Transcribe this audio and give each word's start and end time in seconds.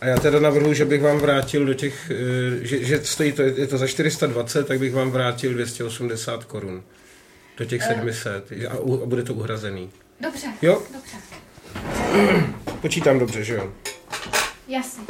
A 0.00 0.06
já 0.06 0.18
teda 0.18 0.40
navrhuji, 0.40 0.74
že 0.74 0.84
bych 0.84 1.02
vám 1.02 1.18
vrátil 1.18 1.66
do 1.66 1.74
těch, 1.74 2.10
eh, 2.10 2.66
že, 2.66 2.84
že 2.84 3.04
stojí 3.04 3.32
to, 3.32 3.42
je 3.42 3.66
to 3.66 3.78
za 3.78 3.86
420, 3.86 4.66
tak 4.66 4.78
bych 4.78 4.94
vám 4.94 5.10
vrátil 5.10 5.52
280 5.52 6.44
korun. 6.44 6.82
Do 7.56 7.64
těch 7.64 7.82
700 7.82 8.52
a, 8.70 8.78
u, 8.78 9.02
a 9.02 9.06
bude 9.06 9.22
to 9.22 9.34
uhrazený. 9.34 9.90
Dobře. 10.20 10.46
Jo? 10.62 10.82
Dobře. 10.92 11.16
Počítám 12.80 13.18
dobře, 13.18 13.44
že 13.44 13.54
jo? 13.54 13.72
Jasně. 14.68 15.04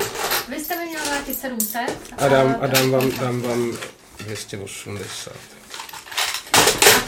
Vy 0.49 0.61
jste 0.61 0.76
mi 0.79 0.87
měl 0.87 1.01
vrátit 1.04 1.35
700. 1.35 1.81
A 2.19 2.29
dám, 2.29 2.57
a 2.61 2.67
dám, 2.67 2.91
vám, 2.91 3.11
dám 3.21 3.43
vám 3.43 3.79
280. 4.19 5.60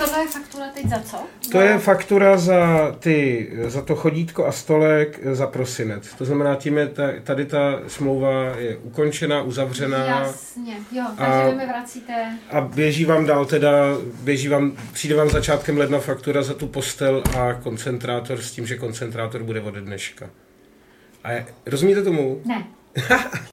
Tohle 0.05 0.21
je 0.25 0.29
faktura 0.29 0.67
teď 0.75 0.89
za 0.89 0.99
co? 0.99 1.17
To 1.53 1.61
je 1.61 1.79
faktura 1.79 2.39
za, 2.39 2.93
ty, 2.99 3.49
za 3.67 3.83
to 3.83 3.97
chodítko 3.97 4.47
a 4.47 4.53
stolek 4.53 5.21
za 5.33 5.47
prosinec. 5.47 6.15
To 6.19 6.25
znamená, 6.25 6.55
tím 6.57 6.79
je 6.79 6.87
ta, 6.89 7.03
tady 7.23 7.47
ta 7.47 7.81
smlouva 7.87 8.33
je 8.59 8.77
ukončena, 8.77 9.43
uzavřená. 9.43 10.07
Jasně, 10.07 10.77
jo, 10.93 11.05
takže 11.17 11.33
A- 11.33 11.49
vy 11.49 11.55
mi 11.55 11.67
vracíte... 11.67 12.39
A 12.51 12.61
běží 12.61 13.05
vám 13.05 13.27
dál 13.27 13.45
teda, 13.45 13.71
běží 14.23 14.49
vám, 14.49 14.73
přijde 14.93 15.15
vám 15.17 15.31
začátkem 15.31 15.79
ledna 15.79 15.99
faktura 15.99 16.43
za 16.43 16.55
tu 16.55 16.67
postel 16.67 17.23
a 17.39 17.55
koncentrátor 17.55 18.43
s 18.43 18.51
tím, 18.51 18.67
že 18.67 18.77
koncentrátor 18.77 19.43
bude 19.43 19.61
ode 19.61 19.81
dneška. 19.81 20.31
A 21.25 21.33
je, 21.33 21.47
rozumíte 21.67 22.03
tomu? 22.03 22.41
Ne. 22.45 22.67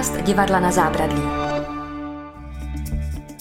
Podcast 0.00 0.24
Divadla 0.24 0.60
na 0.60 0.72
zábradlí. 0.72 1.22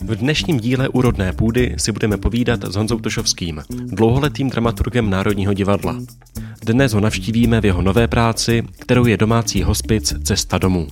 V 0.04 0.16
dnešním 0.16 0.60
díle 0.60 0.90
Úrodné 0.90 1.34
půdy 1.34 1.76
si 1.78 1.92
budeme 1.92 2.18
povídat 2.18 2.64
s 2.64 2.76
Honzou 2.76 3.00
Tošovským, 3.00 3.64
dlouholetým 3.70 4.50
dramaturgem 4.50 5.10
Národního 5.10 5.54
divadla. 5.54 5.96
Dnes 6.62 6.94
ho 6.94 7.00
navštívíme 7.00 7.62
v 7.62 7.66
jeho 7.66 7.82
nové 7.82 8.08
práci, 8.08 8.64
kterou 8.80 9.06
je 9.06 9.18
domácí 9.18 9.64
hospic 9.64 10.14
Cesta 10.24 10.58
domů. 10.58 10.88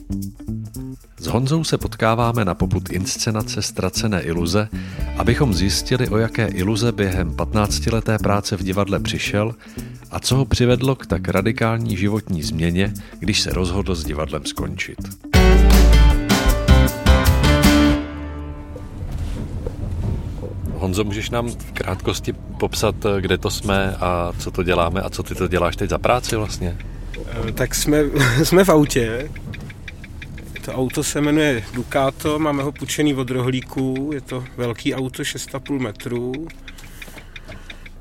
S 1.19 1.27
Honzou 1.27 1.63
se 1.63 1.77
potkáváme 1.77 2.45
na 2.45 2.55
poput 2.55 2.89
inscenace 2.89 3.61
Ztracené 3.61 4.21
iluze, 4.21 4.69
abychom 5.17 5.53
zjistili, 5.53 6.09
o 6.09 6.17
jaké 6.17 6.47
iluze 6.47 6.91
během 6.91 7.31
15-leté 7.31 8.17
práce 8.17 8.57
v 8.57 8.63
divadle 8.63 8.99
přišel 8.99 9.55
a 10.11 10.19
co 10.19 10.35
ho 10.35 10.45
přivedlo 10.45 10.95
k 10.95 11.05
tak 11.05 11.27
radikální 11.27 11.97
životní 11.97 12.43
změně, 12.43 12.93
když 13.19 13.41
se 13.41 13.49
rozhodl 13.49 13.95
s 13.95 14.03
divadlem 14.03 14.45
skončit. 14.45 15.26
Honzo, 20.87 21.03
můžeš 21.03 21.29
nám 21.29 21.47
v 21.49 21.71
krátkosti 21.71 22.33
popsat, 22.33 22.95
kde 23.19 23.37
to 23.37 23.51
jsme 23.51 23.95
a 23.99 24.33
co 24.39 24.51
to 24.51 24.63
děláme 24.63 25.01
a 25.01 25.09
co 25.09 25.23
ty 25.23 25.35
to 25.35 25.47
děláš 25.47 25.75
teď 25.75 25.89
za 25.89 25.97
práci 25.97 26.35
vlastně? 26.35 26.77
Eh, 27.47 27.51
Tak 27.51 27.75
jsme, 27.75 28.03
jsme 28.43 28.63
v 28.63 28.69
autě. 28.69 29.31
To 30.65 30.73
auto 30.73 31.03
se 31.03 31.21
jmenuje 31.21 31.63
Ducato, 31.73 32.39
máme 32.39 32.63
ho 32.63 32.71
půjčený 32.71 33.15
od 33.15 33.29
rohlíků, 33.29 34.09
je 34.13 34.21
to 34.21 34.43
velký 34.57 34.95
auto 34.95 35.23
6,5 35.23 35.79
metrů. 35.79 36.47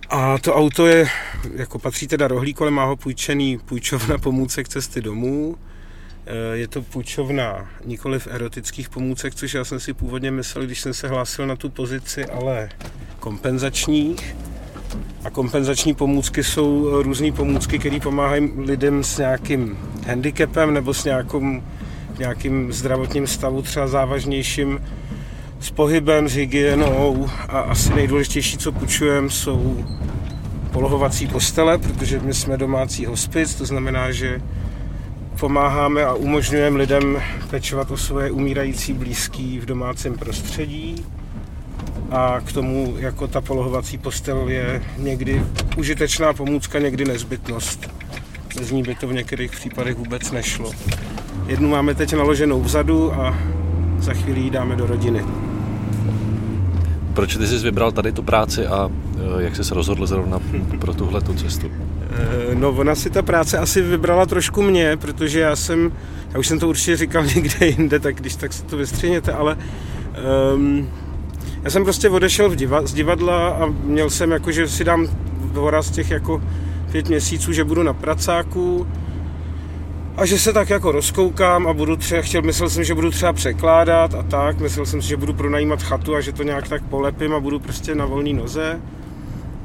A 0.08 0.38
to 0.38 0.54
auto 0.54 0.86
je, 0.86 1.06
jako 1.54 1.78
patří 1.78 2.06
teda 2.08 2.28
rohlíku, 2.28 2.64
ale 2.64 2.70
má 2.70 2.84
ho 2.84 2.96
půjčený 2.96 3.58
půjčovna 3.58 4.18
pomůcek 4.18 4.68
cesty 4.68 5.00
domů. 5.00 5.56
Eh, 6.26 6.56
Je 6.56 6.68
to 6.68 6.82
půjčovna 6.82 7.68
nikoliv 7.84 8.28
erotických 8.30 8.88
pomůcek, 8.88 9.34
což 9.34 9.54
já 9.54 9.64
jsem 9.64 9.80
si 9.80 9.94
původně 9.94 10.30
myslel, 10.30 10.64
když 10.64 10.80
jsem 10.80 10.94
se 10.94 11.08
hlásil 11.08 11.46
na 11.46 11.56
tu 11.56 11.70
pozici, 11.70 12.24
ale 12.24 12.68
kompenzačních. 13.20 14.36
A 15.24 15.30
kompenzační 15.30 15.94
pomůcky 15.94 16.44
jsou 16.44 17.02
různé 17.02 17.32
pomůcky, 17.32 17.78
které 17.78 18.00
pomáhají 18.00 18.50
lidem 18.56 19.04
s 19.04 19.18
nějakým 19.18 19.78
handicapem 20.06 20.74
nebo 20.74 20.94
s 20.94 21.04
nějakým, 21.04 21.64
nějakým 22.18 22.72
zdravotním 22.72 23.26
stavu, 23.26 23.62
třeba 23.62 23.86
závažnějším, 23.86 24.80
s 25.60 25.70
pohybem, 25.70 26.28
s 26.28 26.34
hygienou 26.34 27.30
a 27.48 27.60
asi 27.60 27.94
nejdůležitější, 27.94 28.58
co 28.58 28.72
půjčujeme, 28.72 29.30
jsou 29.30 29.84
polohovací 30.72 31.26
postele, 31.26 31.78
protože 31.78 32.20
my 32.20 32.34
jsme 32.34 32.56
domácí 32.56 33.06
hospic, 33.06 33.54
to 33.54 33.66
znamená, 33.66 34.10
že 34.12 34.40
pomáháme 35.40 36.04
a 36.04 36.14
umožňujeme 36.14 36.78
lidem 36.78 37.22
pečovat 37.50 37.90
o 37.90 37.96
svoje 37.96 38.30
umírající 38.30 38.92
blízký 38.92 39.60
v 39.60 39.66
domácím 39.66 40.14
prostředí 40.14 41.04
a 42.10 42.40
k 42.44 42.52
tomu 42.52 42.94
jako 42.98 43.26
ta 43.26 43.40
polohovací 43.40 43.98
postel 43.98 44.48
je 44.48 44.82
někdy 44.98 45.42
užitečná 45.76 46.32
pomůcka, 46.32 46.78
někdy 46.78 47.04
nezbytnost. 47.04 47.90
Bez 48.58 48.70
ní 48.70 48.82
by 48.82 48.94
to 48.94 49.08
v 49.08 49.12
některých 49.12 49.50
případech 49.50 49.96
vůbec 49.96 50.30
nešlo. 50.30 50.72
Jednu 51.46 51.68
máme 51.68 51.94
teď 51.94 52.12
naloženou 52.12 52.62
vzadu 52.62 53.12
a 53.12 53.38
za 53.98 54.14
chvíli 54.14 54.40
ji 54.40 54.50
dáme 54.50 54.76
do 54.76 54.86
rodiny. 54.86 55.24
Proč 57.14 57.36
ty 57.36 57.46
jsi 57.46 57.58
vybral 57.58 57.92
tady 57.92 58.12
tu 58.12 58.22
práci 58.22 58.66
a 58.66 58.90
eh, 59.38 59.42
jak 59.42 59.56
jsi 59.56 59.64
se 59.64 59.74
rozhodl 59.74 60.06
zrovna 60.06 60.40
pro 60.80 60.94
tuhle 60.94 61.20
tu 61.20 61.34
cestu? 61.34 61.70
Eh, 62.10 62.54
No, 62.54 62.68
ona 62.70 62.94
si 62.94 63.10
ta 63.10 63.22
práce 63.22 63.58
asi 63.58 63.82
vybrala 63.82 64.26
trošku 64.26 64.62
mě, 64.62 64.96
protože 64.96 65.40
já 65.40 65.56
jsem, 65.56 65.92
já 66.32 66.38
už 66.38 66.46
jsem 66.46 66.58
to 66.58 66.68
určitě 66.68 66.96
říkal 66.96 67.24
někde 67.34 67.66
jinde, 67.66 67.98
tak 67.98 68.16
když 68.16 68.36
tak 68.36 68.52
se 68.52 68.64
to 68.64 68.76
vystřihněte, 68.76 69.32
ale 69.32 69.58
um, 70.54 70.88
já 71.62 71.70
jsem 71.70 71.84
prostě 71.84 72.08
odešel 72.08 72.50
v 72.50 72.56
diva, 72.56 72.86
z 72.86 72.94
divadla 72.94 73.48
a 73.48 73.66
měl 73.66 74.10
jsem 74.10 74.30
jako, 74.30 74.52
že 74.52 74.68
si 74.68 74.84
dám 74.84 75.06
dvoraz 75.52 75.90
těch 75.90 76.10
jako 76.10 76.42
pět 76.92 77.08
měsíců, 77.08 77.52
že 77.52 77.64
budu 77.64 77.82
na 77.82 77.92
pracáku 77.92 78.86
a 80.16 80.26
že 80.26 80.38
se 80.38 80.52
tak 80.52 80.70
jako 80.70 80.92
rozkoukám 80.92 81.66
a 81.66 81.72
budu 81.72 81.96
třeba, 81.96 82.22
chtěl, 82.22 82.42
myslel 82.42 82.70
jsem, 82.70 82.84
že 82.84 82.94
budu 82.94 83.10
třeba 83.10 83.32
překládat 83.32 84.14
a 84.14 84.22
tak, 84.22 84.60
myslel 84.60 84.86
jsem 84.86 85.02
si, 85.02 85.08
že 85.08 85.16
budu 85.16 85.34
pronajímat 85.34 85.82
chatu 85.82 86.14
a 86.14 86.20
že 86.20 86.32
to 86.32 86.42
nějak 86.42 86.68
tak 86.68 86.82
polepím 86.82 87.34
a 87.34 87.40
budu 87.40 87.58
prostě 87.58 87.94
na 87.94 88.06
volné 88.06 88.32
noze. 88.32 88.80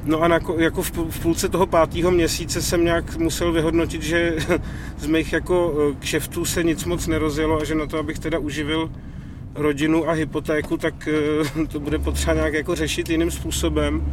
No 0.03 0.22
a 0.22 0.28
na, 0.28 0.39
jako 0.57 0.84
v, 0.84 0.91
v 0.91 1.19
půlce 1.19 1.50
toho 1.50 1.66
pátého 1.66 2.12
měsíce 2.12 2.62
jsem 2.62 2.84
nějak 2.85 3.17
musel 3.17 3.51
vyhodnotit, 3.51 4.03
že 4.03 4.35
z 4.97 5.07
mých 5.07 5.34
jako 5.34 5.73
eh, 5.91 5.95
kšeftů 6.00 6.45
se 6.45 6.63
nic 6.63 6.85
moc 6.85 7.07
nerozjelo 7.07 7.62
a 7.62 7.63
že 7.63 7.75
na 7.75 7.85
to, 7.85 8.00
abych 8.00 8.19
teda 8.19 8.40
uživil 8.40 8.91
rodinu 9.56 10.09
a 10.09 10.11
hypotéku, 10.11 10.78
tak 10.78 11.07
eh, 11.07 11.66
to 11.67 11.79
bude 11.79 12.00
potřeba 12.00 12.34
nějak 12.34 12.53
jako 12.53 12.75
řešit 12.75 13.09
jiným 13.09 13.31
způsobem. 13.31 14.06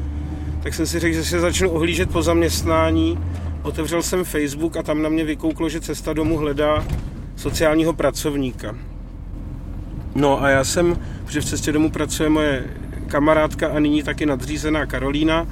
Tak 0.63 0.75
jsem 0.75 0.87
si 0.87 0.99
řekl, 0.99 1.15
že 1.15 1.25
se 1.25 1.41
začnu 1.41 1.71
ohlížet 1.71 2.11
po 2.11 2.23
zaměstnání. 2.23 3.19
Otevřel 3.63 4.03
jsem 4.03 4.25
Facebook 4.25 4.77
a 4.77 4.83
tam 4.83 5.03
na 5.03 5.09
mě 5.09 5.25
vykouklo, 5.25 5.69
že 5.69 5.81
cesta 5.81 6.13
domů 6.13 6.39
hledá 6.39 6.85
sociálního 7.37 7.93
pracovníka. 7.93 8.77
No 10.15 10.43
a 10.43 10.49
já 10.49 10.65
jsem, 10.65 10.99
protože 11.25 11.41
v 11.41 11.45
cestě 11.45 11.73
domů 11.73 11.91
pracuje 11.91 12.29
moje 12.29 12.65
kamarádka 13.07 13.69
a 13.69 13.79
nyní 13.79 14.03
taky 14.03 14.27
nadřízená 14.27 14.87
Karolína, 14.87 15.47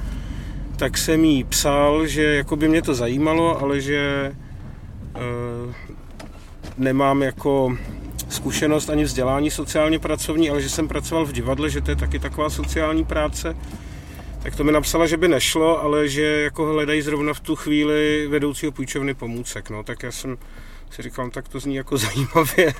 tak 0.77 0.97
jsem 0.97 1.25
jí 1.25 1.43
psal, 1.43 2.07
že 2.07 2.23
jako 2.23 2.55
by 2.55 2.69
mě 2.69 2.81
to 2.81 2.95
zajímalo, 2.95 3.61
ale 3.61 3.81
že 3.81 3.97
e, 3.97 4.33
nemám 6.77 7.21
jako 7.21 7.77
zkušenost 8.29 8.89
ani 8.89 9.03
vzdělání 9.03 9.51
sociálně 9.51 9.99
pracovní, 9.99 10.49
ale 10.49 10.61
že 10.61 10.69
jsem 10.69 10.87
pracoval 10.87 11.25
v 11.25 11.31
divadle, 11.31 11.69
že 11.69 11.81
to 11.81 11.91
je 11.91 11.95
taky 11.95 12.19
taková 12.19 12.49
sociální 12.49 13.05
práce. 13.05 13.57
Tak 14.43 14.55
to 14.55 14.63
mi 14.63 14.71
napsala, 14.71 15.07
že 15.07 15.17
by 15.17 15.27
nešlo, 15.27 15.83
ale 15.83 16.09
že 16.09 16.23
jako 16.23 16.65
hledají 16.65 17.01
zrovna 17.01 17.33
v 17.33 17.39
tu 17.39 17.55
chvíli 17.55 18.27
vedoucího 18.27 18.71
půjčovny 18.71 19.13
pomůcek. 19.13 19.69
No, 19.69 19.83
tak 19.83 20.03
já 20.03 20.11
jsem 20.11 20.37
si 20.89 21.01
říkal, 21.01 21.29
tak 21.29 21.47
to 21.47 21.59
zní 21.59 21.75
jako 21.75 21.97
zajímavě. 22.07 22.73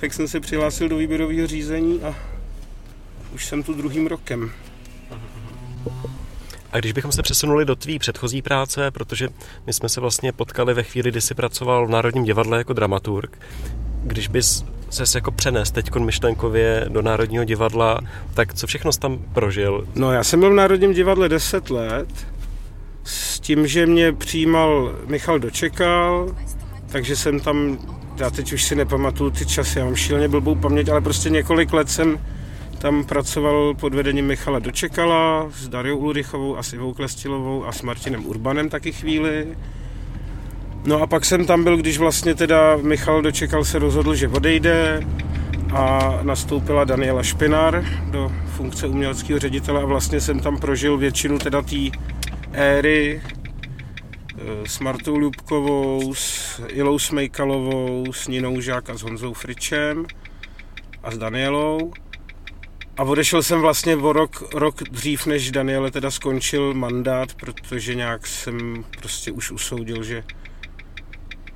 tak 0.00 0.12
jsem 0.12 0.28
se 0.28 0.40
přihlásil 0.40 0.88
do 0.88 0.96
výběrového 0.96 1.46
řízení 1.46 2.00
a 2.02 2.14
už 3.34 3.46
jsem 3.46 3.62
tu 3.62 3.74
druhým 3.74 4.06
rokem. 4.06 4.52
A 6.72 6.78
když 6.78 6.92
bychom 6.92 7.12
se 7.12 7.22
přesunuli 7.22 7.64
do 7.64 7.76
tvý 7.76 7.98
předchozí 7.98 8.42
práce, 8.42 8.90
protože 8.90 9.28
my 9.66 9.72
jsme 9.72 9.88
se 9.88 10.00
vlastně 10.00 10.32
potkali 10.32 10.74
ve 10.74 10.82
chvíli, 10.82 11.10
kdy 11.10 11.20
jsi 11.20 11.34
pracoval 11.34 11.86
v 11.86 11.90
Národním 11.90 12.24
divadle 12.24 12.58
jako 12.58 12.72
dramaturg, 12.72 13.38
když 14.02 14.28
bys 14.28 14.64
se 14.90 15.18
jako 15.18 15.30
přenes 15.30 15.70
teď 15.70 15.94
myšlenkově 15.96 16.84
do 16.88 17.02
Národního 17.02 17.44
divadla, 17.44 18.00
tak 18.34 18.54
co 18.54 18.66
všechno 18.66 18.92
jsi 18.92 19.00
tam 19.00 19.18
prožil? 19.32 19.86
No 19.94 20.12
já 20.12 20.24
jsem 20.24 20.40
byl 20.40 20.50
v 20.50 20.54
Národním 20.54 20.92
divadle 20.92 21.28
10 21.28 21.70
let 21.70 22.08
s 23.04 23.40
tím, 23.40 23.66
že 23.66 23.86
mě 23.86 24.12
přijímal 24.12 24.96
Michal 25.06 25.38
Dočekal, 25.38 26.36
takže 26.88 27.16
jsem 27.16 27.40
tam, 27.40 27.78
já 28.16 28.30
teď 28.30 28.52
už 28.52 28.64
si 28.64 28.74
nepamatuju 28.74 29.30
ty 29.30 29.46
časy, 29.46 29.78
já 29.78 29.84
mám 29.84 29.96
šíleně 29.96 30.28
blbou 30.28 30.54
paměť, 30.54 30.88
ale 30.88 31.00
prostě 31.00 31.30
několik 31.30 31.72
let 31.72 31.90
jsem 31.90 32.18
tam 32.78 33.04
pracoval 33.04 33.74
pod 33.74 33.94
vedením 33.94 34.26
Michala 34.26 34.58
Dočekala 34.58 35.46
s 35.50 35.68
Dariou 35.68 35.98
Ulrichovou 35.98 36.56
a 36.56 36.62
s 36.62 36.72
Ivou 36.72 36.94
Klestilovou 36.94 37.66
a 37.66 37.72
s 37.72 37.82
Martinem 37.82 38.26
Urbanem 38.26 38.68
taky 38.68 38.92
chvíli. 38.92 39.56
No 40.84 41.02
a 41.02 41.06
pak 41.06 41.24
jsem 41.24 41.46
tam 41.46 41.64
byl, 41.64 41.76
když 41.76 41.98
vlastně 41.98 42.34
teda 42.34 42.76
Michal 42.76 43.22
Dočekal 43.22 43.64
se 43.64 43.78
rozhodl, 43.78 44.14
že 44.14 44.28
odejde 44.28 45.06
a 45.72 46.18
nastoupila 46.22 46.84
Daniela 46.84 47.22
Špinar 47.22 47.84
do 48.10 48.32
funkce 48.46 48.86
uměleckého 48.86 49.38
ředitele 49.38 49.82
a 49.82 49.86
vlastně 49.86 50.20
jsem 50.20 50.40
tam 50.40 50.58
prožil 50.58 50.96
většinu 50.96 51.38
teda 51.38 51.62
té 51.62 51.76
éry 52.52 53.22
eh, 53.22 54.42
s 54.66 54.78
Martou 54.78 55.18
Ljubkovou, 55.18 56.14
s 56.14 56.60
Ilou 56.66 56.98
Smejkalovou, 56.98 58.12
s 58.12 58.28
Ninou 58.28 58.60
Žák 58.60 58.90
a 58.90 58.98
s 58.98 59.02
Honzou 59.02 59.32
Fričem 59.32 60.06
a 61.02 61.10
s 61.10 61.18
Danielou. 61.18 61.92
A 62.98 63.02
odešel 63.02 63.42
jsem 63.42 63.60
vlastně 63.60 63.96
o 63.96 64.12
rok, 64.12 64.54
rok 64.54 64.82
dřív, 64.82 65.26
než 65.26 65.50
Daniele 65.50 65.90
teda 65.90 66.10
skončil 66.10 66.74
mandát, 66.74 67.34
protože 67.34 67.94
nějak 67.94 68.26
jsem 68.26 68.84
prostě 69.00 69.32
už 69.32 69.50
usoudil, 69.50 70.02
že 70.02 70.24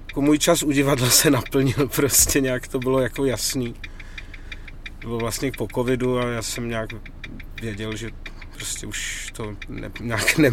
jako 0.08 0.22
můj 0.22 0.38
čas 0.38 0.62
u 0.62 0.72
divadla 0.72 1.10
se 1.10 1.30
naplnil, 1.30 1.88
prostě 1.96 2.40
nějak 2.40 2.68
to 2.68 2.78
bylo 2.78 3.00
jako 3.00 3.24
jasný. 3.24 3.74
Bylo 5.00 5.18
vlastně 5.18 5.52
po 5.58 5.68
covidu 5.74 6.18
a 6.18 6.26
já 6.26 6.42
jsem 6.42 6.68
nějak 6.68 6.90
věděl, 7.62 7.96
že 7.96 8.10
prostě 8.54 8.86
už 8.86 9.28
to 9.32 9.56
ne, 9.68 9.90
nějak 10.00 10.38
ne, 10.38 10.50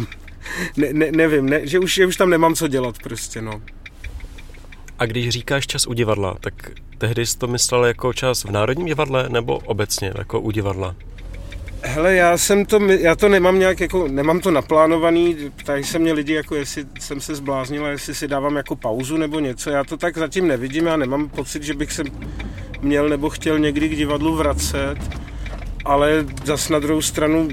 ne, 0.76 0.92
ne, 0.92 1.12
nevím, 1.12 1.48
ne, 1.48 1.66
že, 1.66 1.78
už, 1.78 1.94
že 1.94 2.06
už 2.06 2.16
tam 2.16 2.30
nemám 2.30 2.54
co 2.54 2.68
dělat 2.68 2.98
prostě, 3.02 3.42
no. 3.42 3.62
A 5.00 5.06
když 5.06 5.28
říkáš 5.28 5.66
čas 5.66 5.86
u 5.86 5.92
divadla, 5.92 6.36
tak 6.40 6.54
tehdy 6.98 7.26
jsi 7.26 7.38
to 7.38 7.46
myslel 7.46 7.84
jako 7.84 8.12
čas 8.12 8.44
v 8.44 8.50
Národním 8.50 8.86
divadle 8.86 9.28
nebo 9.28 9.58
obecně 9.58 10.12
jako 10.18 10.40
u 10.40 10.50
divadla? 10.50 10.96
Hele, 11.82 12.14
já 12.14 12.38
jsem 12.38 12.64
to, 12.64 12.78
já 12.78 13.16
to 13.16 13.28
nemám 13.28 13.58
nějak 13.58 13.80
jako, 13.80 14.08
nemám 14.08 14.40
to 14.40 14.50
naplánovaný, 14.50 15.36
tady 15.64 15.84
se 15.84 15.98
mě 15.98 16.12
lidi 16.12 16.32
jako, 16.32 16.54
jestli 16.54 16.84
jsem 17.00 17.20
se 17.20 17.34
zbláznila, 17.34 17.88
jestli 17.88 18.14
si 18.14 18.28
dávám 18.28 18.56
jako 18.56 18.76
pauzu 18.76 19.16
nebo 19.16 19.40
něco, 19.40 19.70
já 19.70 19.84
to 19.84 19.96
tak 19.96 20.18
zatím 20.18 20.48
nevidím, 20.48 20.86
já 20.86 20.96
nemám 20.96 21.28
pocit, 21.28 21.62
že 21.62 21.74
bych 21.74 21.92
se 21.92 22.02
měl 22.80 23.08
nebo 23.08 23.30
chtěl 23.30 23.58
někdy 23.58 23.88
k 23.88 23.96
divadlu 23.96 24.36
vracet, 24.36 24.96
ale 25.84 26.26
zas 26.44 26.68
na 26.68 26.78
druhou 26.78 27.02
stranu 27.02 27.48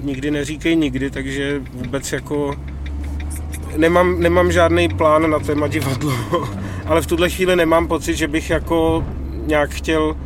nikdy 0.00 0.30
neříkej 0.30 0.76
nikdy, 0.76 1.10
takže 1.10 1.62
vůbec 1.72 2.12
jako 2.12 2.54
nemám, 3.76 4.20
nemám 4.20 4.52
žádný 4.52 4.88
plán 4.88 5.30
na 5.30 5.38
téma 5.38 5.68
divadlo, 5.68 6.12
ale 6.86 7.02
v 7.02 7.06
tuhle 7.06 7.30
chvíli 7.30 7.56
nemám 7.56 7.88
pocit, 7.88 8.14
že 8.14 8.28
bych 8.28 8.50
jako 8.50 9.04
nějak 9.46 9.70
chtěl 9.70 10.16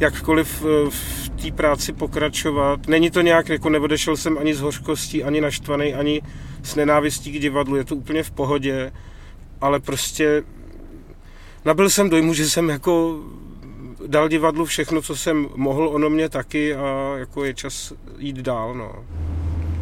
jakkoliv 0.00 0.64
eh, 0.64 0.90
v 0.90 1.28
té 1.28 1.52
práci 1.52 1.92
pokračovat. 1.92 2.86
Není 2.88 3.10
to 3.10 3.20
nějak, 3.20 3.48
jako 3.48 3.68
neodešel 3.68 4.16
jsem 4.16 4.38
ani 4.38 4.54
z 4.54 4.60
hořkostí, 4.60 5.24
ani 5.24 5.40
naštvaný, 5.40 5.94
ani 5.94 6.22
s 6.62 6.74
nenávistí 6.74 7.32
k 7.32 7.40
divadlu, 7.40 7.76
je 7.76 7.84
to 7.84 7.96
úplně 7.96 8.22
v 8.22 8.30
pohodě, 8.30 8.92
ale 9.60 9.80
prostě 9.80 10.42
nabil 11.64 11.90
jsem 11.90 12.10
dojmu, 12.10 12.34
že 12.34 12.50
jsem 12.50 12.68
jako 12.68 13.20
dal 14.06 14.28
divadlu 14.28 14.64
všechno, 14.64 15.02
co 15.02 15.16
jsem 15.16 15.48
mohl, 15.54 15.88
ono 15.88 16.10
mě 16.10 16.28
taky 16.28 16.74
a 16.74 17.14
jako 17.16 17.44
je 17.44 17.54
čas 17.54 17.92
jít 18.18 18.36
dál, 18.36 18.74
no. 18.74 18.92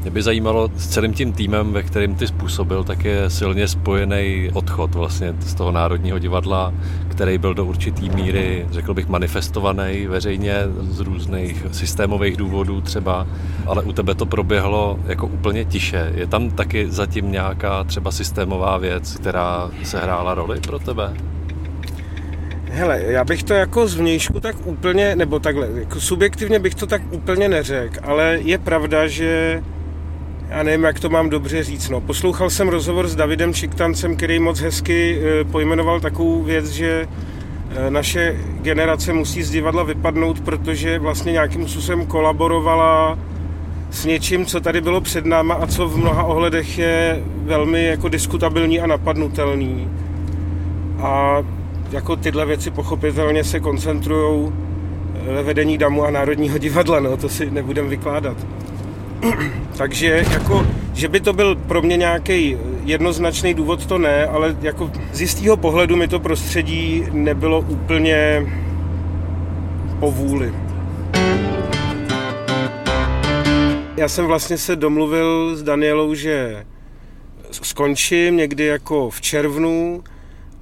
Mě 0.04 0.10
by 0.10 0.22
zajímalo, 0.22 0.70
s 0.76 0.88
celým 0.88 1.12
tím 1.12 1.32
týmem, 1.32 1.72
ve 1.72 1.82
kterém 1.82 2.14
ty 2.14 2.26
způsobil, 2.26 2.84
tak 2.84 3.04
je 3.04 3.30
silně 3.30 3.68
spojený 3.68 4.50
odchod 4.52 4.94
vlastně 4.94 5.34
z 5.40 5.54
toho 5.54 5.72
Národního 5.72 6.18
divadla, 6.18 6.74
který 7.08 7.38
byl 7.38 7.54
do 7.54 7.64
určitý 7.64 8.10
míry, 8.10 8.66
řekl 8.70 8.94
bych, 8.94 9.08
manifestovaný 9.08 10.06
veřejně 10.06 10.54
z 10.80 11.00
různých 11.00 11.66
systémových 11.72 12.36
důvodů 12.36 12.80
třeba, 12.80 13.26
ale 13.66 13.82
u 13.82 13.92
tebe 13.92 14.14
to 14.14 14.26
proběhlo 14.26 14.98
jako 15.06 15.26
úplně 15.26 15.64
tiše. 15.64 16.12
Je 16.14 16.26
tam 16.26 16.50
taky 16.50 16.90
zatím 16.90 17.32
nějaká 17.32 17.84
třeba 17.84 18.10
systémová 18.10 18.76
věc, 18.78 19.16
která 19.16 19.70
se 19.82 19.98
hrála 19.98 20.34
roli 20.34 20.60
pro 20.60 20.78
tebe? 20.78 21.14
Hele, 22.70 23.02
já 23.02 23.24
bych 23.24 23.42
to 23.42 23.54
jako 23.54 23.88
zvnějšku 23.88 24.40
tak 24.40 24.56
úplně, 24.64 25.16
nebo 25.16 25.38
takhle, 25.38 25.68
jako 25.74 26.00
subjektivně 26.00 26.58
bych 26.58 26.74
to 26.74 26.86
tak 26.86 27.02
úplně 27.10 27.48
neřekl, 27.48 28.00
ale 28.02 28.38
je 28.42 28.58
pravda, 28.58 29.06
že 29.06 29.62
já 30.54 30.62
nevím, 30.62 30.84
jak 30.84 31.00
to 31.00 31.08
mám 31.08 31.30
dobře 31.30 31.64
říct. 31.64 31.88
No. 31.88 32.00
Poslouchal 32.00 32.50
jsem 32.50 32.68
rozhovor 32.68 33.08
s 33.08 33.16
Davidem 33.16 33.54
Čiktancem, 33.54 34.16
který 34.16 34.38
moc 34.38 34.60
hezky 34.60 35.20
e, 35.40 35.44
pojmenoval 35.44 36.00
takovou 36.00 36.42
věc, 36.42 36.70
že 36.70 37.08
e, 37.70 37.90
naše 37.90 38.36
generace 38.62 39.12
musí 39.12 39.42
z 39.42 39.50
divadla 39.50 39.82
vypadnout, 39.82 40.40
protože 40.40 40.98
vlastně 40.98 41.32
nějakým 41.32 41.68
způsobem 41.68 42.06
kolaborovala 42.06 43.18
s 43.90 44.04
něčím, 44.04 44.46
co 44.46 44.60
tady 44.60 44.80
bylo 44.80 45.00
před 45.00 45.26
náma 45.26 45.54
a 45.54 45.66
co 45.66 45.88
v 45.88 45.96
mnoha 45.96 46.22
ohledech 46.22 46.78
je 46.78 47.22
velmi 47.36 47.84
jako 47.84 48.08
diskutabilní 48.08 48.80
a 48.80 48.86
napadnutelný. 48.86 49.88
A 50.98 51.42
jako 51.92 52.16
tyhle 52.16 52.46
věci 52.46 52.70
pochopitelně 52.70 53.44
se 53.44 53.60
koncentrují 53.60 54.52
ve 55.26 55.42
vedení 55.42 55.78
DAMu 55.78 56.04
a 56.04 56.10
Národního 56.10 56.58
divadla, 56.58 57.00
no, 57.00 57.16
to 57.16 57.28
si 57.28 57.50
nebudem 57.50 57.88
vykládat. 57.88 58.36
Takže 59.76 60.24
jako, 60.32 60.66
že 60.92 61.08
by 61.08 61.20
to 61.20 61.32
byl 61.32 61.54
pro 61.54 61.82
mě 61.82 61.96
nějaký 61.96 62.56
jednoznačný 62.84 63.54
důvod, 63.54 63.86
to 63.86 63.98
ne, 63.98 64.26
ale 64.26 64.56
jako 64.60 64.90
z 65.12 65.20
jistého 65.20 65.56
pohledu 65.56 65.96
mi 65.96 66.08
to 66.08 66.20
prostředí 66.20 67.04
nebylo 67.12 67.60
úplně 67.60 68.46
po 70.00 70.10
vůli. 70.10 70.54
Já 73.96 74.08
jsem 74.08 74.26
vlastně 74.26 74.58
se 74.58 74.76
domluvil 74.76 75.56
s 75.56 75.62
Danielou, 75.62 76.14
že 76.14 76.64
skončím 77.50 78.36
někdy 78.36 78.64
jako 78.64 79.10
v 79.10 79.20
červnu 79.20 80.04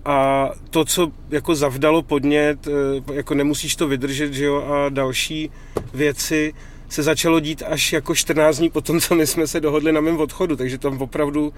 a 0.04 0.50
to, 0.70 0.84
co 0.84 1.12
jako 1.30 1.54
zavdalo 1.54 2.02
podnět, 2.02 2.66
eh, 2.66 3.14
jako 3.14 3.34
nemusíš 3.34 3.76
to 3.76 3.88
vydržet, 3.88 4.32
že 4.32 4.44
jo, 4.44 4.62
a 4.62 4.88
další 4.88 5.50
věci, 5.94 6.54
se 6.92 7.02
začalo 7.02 7.40
dít 7.40 7.62
až 7.68 7.92
jako 7.92 8.14
14 8.14 8.58
dní 8.58 8.70
potom, 8.70 9.00
co 9.00 9.14
my 9.14 9.26
jsme 9.26 9.46
se 9.46 9.60
dohodli 9.60 9.92
na 9.92 10.00
mém 10.00 10.20
odchodu, 10.20 10.56
takže 10.56 10.78
tam 10.78 11.02
opravdu 11.02 11.52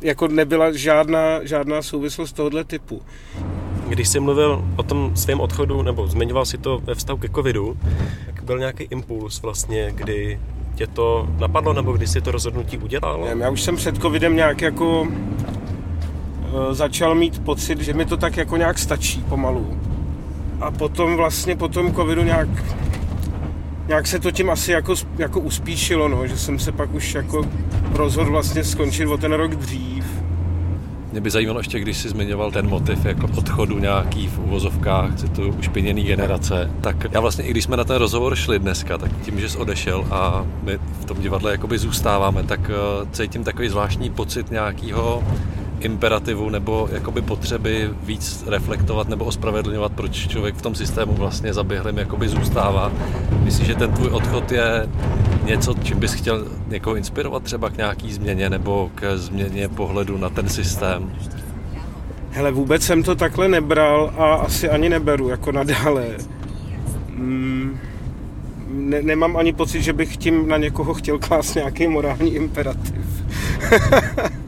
jako 0.00 0.28
nebyla 0.28 0.72
žádná, 0.72 1.44
žádná 1.44 1.82
souvislost 1.82 2.32
tohohle 2.32 2.64
typu. 2.64 3.02
Když 3.88 4.08
jsi 4.08 4.20
mluvil 4.20 4.64
o 4.76 4.82
tom 4.82 5.16
svém 5.16 5.40
odchodu, 5.40 5.82
nebo 5.82 6.06
zmiňoval 6.06 6.44
si 6.44 6.58
to 6.58 6.78
ve 6.78 6.94
vztahu 6.94 7.18
ke 7.18 7.28
covidu, 7.28 7.76
tak 8.26 8.44
byl 8.44 8.58
nějaký 8.58 8.84
impuls 8.84 9.42
vlastně, 9.42 9.92
kdy 9.94 10.40
tě 10.74 10.86
to 10.86 11.28
napadlo, 11.38 11.72
nebo 11.72 11.92
kdy 11.92 12.06
jsi 12.06 12.20
to 12.20 12.30
rozhodnutí 12.30 12.78
udělal? 12.78 13.26
Já 13.38 13.50
už 13.50 13.62
jsem 13.62 13.76
před 13.76 13.96
covidem 13.96 14.36
nějak 14.36 14.62
jako 14.62 15.08
e, 16.70 16.74
začal 16.74 17.14
mít 17.14 17.44
pocit, 17.44 17.80
že 17.80 17.92
mi 17.92 18.04
to 18.04 18.16
tak 18.16 18.36
jako 18.36 18.56
nějak 18.56 18.78
stačí 18.78 19.24
pomalu. 19.28 19.78
A 20.60 20.70
potom 20.70 21.16
vlastně 21.16 21.56
po 21.56 21.68
tom 21.68 21.94
covidu 21.94 22.22
nějak 22.22 22.48
nějak 23.88 24.06
se 24.06 24.18
to 24.18 24.30
tím 24.30 24.50
asi 24.50 24.72
jako, 24.72 24.94
jako 25.18 25.40
uspíšilo, 25.40 26.08
no, 26.08 26.26
že 26.26 26.38
jsem 26.38 26.58
se 26.58 26.72
pak 26.72 26.94
už 26.94 27.14
jako 27.14 27.44
rozhodl 27.92 28.30
vlastně 28.30 28.64
skončit 28.64 29.06
o 29.06 29.16
ten 29.16 29.32
rok 29.32 29.54
dřív. 29.54 30.04
Mě 31.12 31.20
by 31.20 31.30
zajímalo 31.30 31.60
ještě, 31.60 31.80
když 31.80 31.96
jsi 31.96 32.08
zmiňoval 32.08 32.52
ten 32.52 32.68
motiv 32.68 33.04
jako 33.04 33.28
odchodu 33.38 33.78
nějaký 33.78 34.28
v 34.28 34.38
uvozovkách, 34.38 35.10
tu 35.36 35.48
ušpiněný 35.48 36.02
generace, 36.02 36.70
tak 36.80 37.06
já 37.12 37.20
vlastně, 37.20 37.44
i 37.44 37.50
když 37.50 37.64
jsme 37.64 37.76
na 37.76 37.84
ten 37.84 37.96
rozhovor 37.96 38.36
šli 38.36 38.58
dneska, 38.58 38.98
tak 38.98 39.10
tím, 39.22 39.40
že 39.40 39.48
jsi 39.48 39.58
odešel 39.58 40.06
a 40.10 40.46
my 40.62 40.78
v 41.00 41.04
tom 41.04 41.20
divadle 41.20 41.52
jakoby 41.52 41.78
zůstáváme, 41.78 42.42
tak 42.42 42.70
eh, 42.70 43.06
cítím 43.12 43.44
takový 43.44 43.68
zvláštní 43.68 44.10
pocit 44.10 44.50
nějakého 44.50 45.22
imperativu 45.80 46.50
nebo 46.50 46.88
jakoby 46.92 47.22
potřeby 47.22 47.90
víc 48.02 48.44
reflektovat 48.46 49.08
nebo 49.08 49.24
ospravedlňovat, 49.24 49.92
proč 49.92 50.28
člověk 50.28 50.54
v 50.54 50.62
tom 50.62 50.74
systému 50.74 51.12
vlastně 51.12 51.54
zaběhlým 51.54 51.98
jakoby 51.98 52.28
zůstává. 52.28 52.92
Myslíš, 53.42 53.66
že 53.66 53.74
ten 53.74 53.92
tvůj 53.92 54.08
odchod 54.08 54.52
je 54.52 54.88
něco, 55.44 55.74
čím 55.82 55.98
bys 55.98 56.12
chtěl 56.12 56.46
někoho 56.68 56.96
inspirovat 56.96 57.42
třeba 57.42 57.70
k 57.70 57.76
nějaký 57.76 58.12
změně 58.12 58.50
nebo 58.50 58.90
k 58.94 59.16
změně 59.16 59.68
pohledu 59.68 60.18
na 60.18 60.30
ten 60.30 60.48
systém? 60.48 61.12
Hele, 62.30 62.50
vůbec 62.50 62.82
jsem 62.82 63.02
to 63.02 63.14
takhle 63.14 63.48
nebral 63.48 64.14
a 64.16 64.34
asi 64.34 64.68
ani 64.68 64.88
neberu 64.88 65.28
jako 65.28 65.52
nadále. 65.52 66.06
Mm, 67.10 67.78
ne, 68.68 69.02
nemám 69.02 69.36
ani 69.36 69.52
pocit, 69.52 69.82
že 69.82 69.92
bych 69.92 70.16
tím 70.16 70.48
na 70.48 70.56
někoho 70.56 70.94
chtěl 70.94 71.18
klást 71.18 71.54
nějaký 71.54 71.88
morální 71.88 72.34
imperativ. 72.34 73.24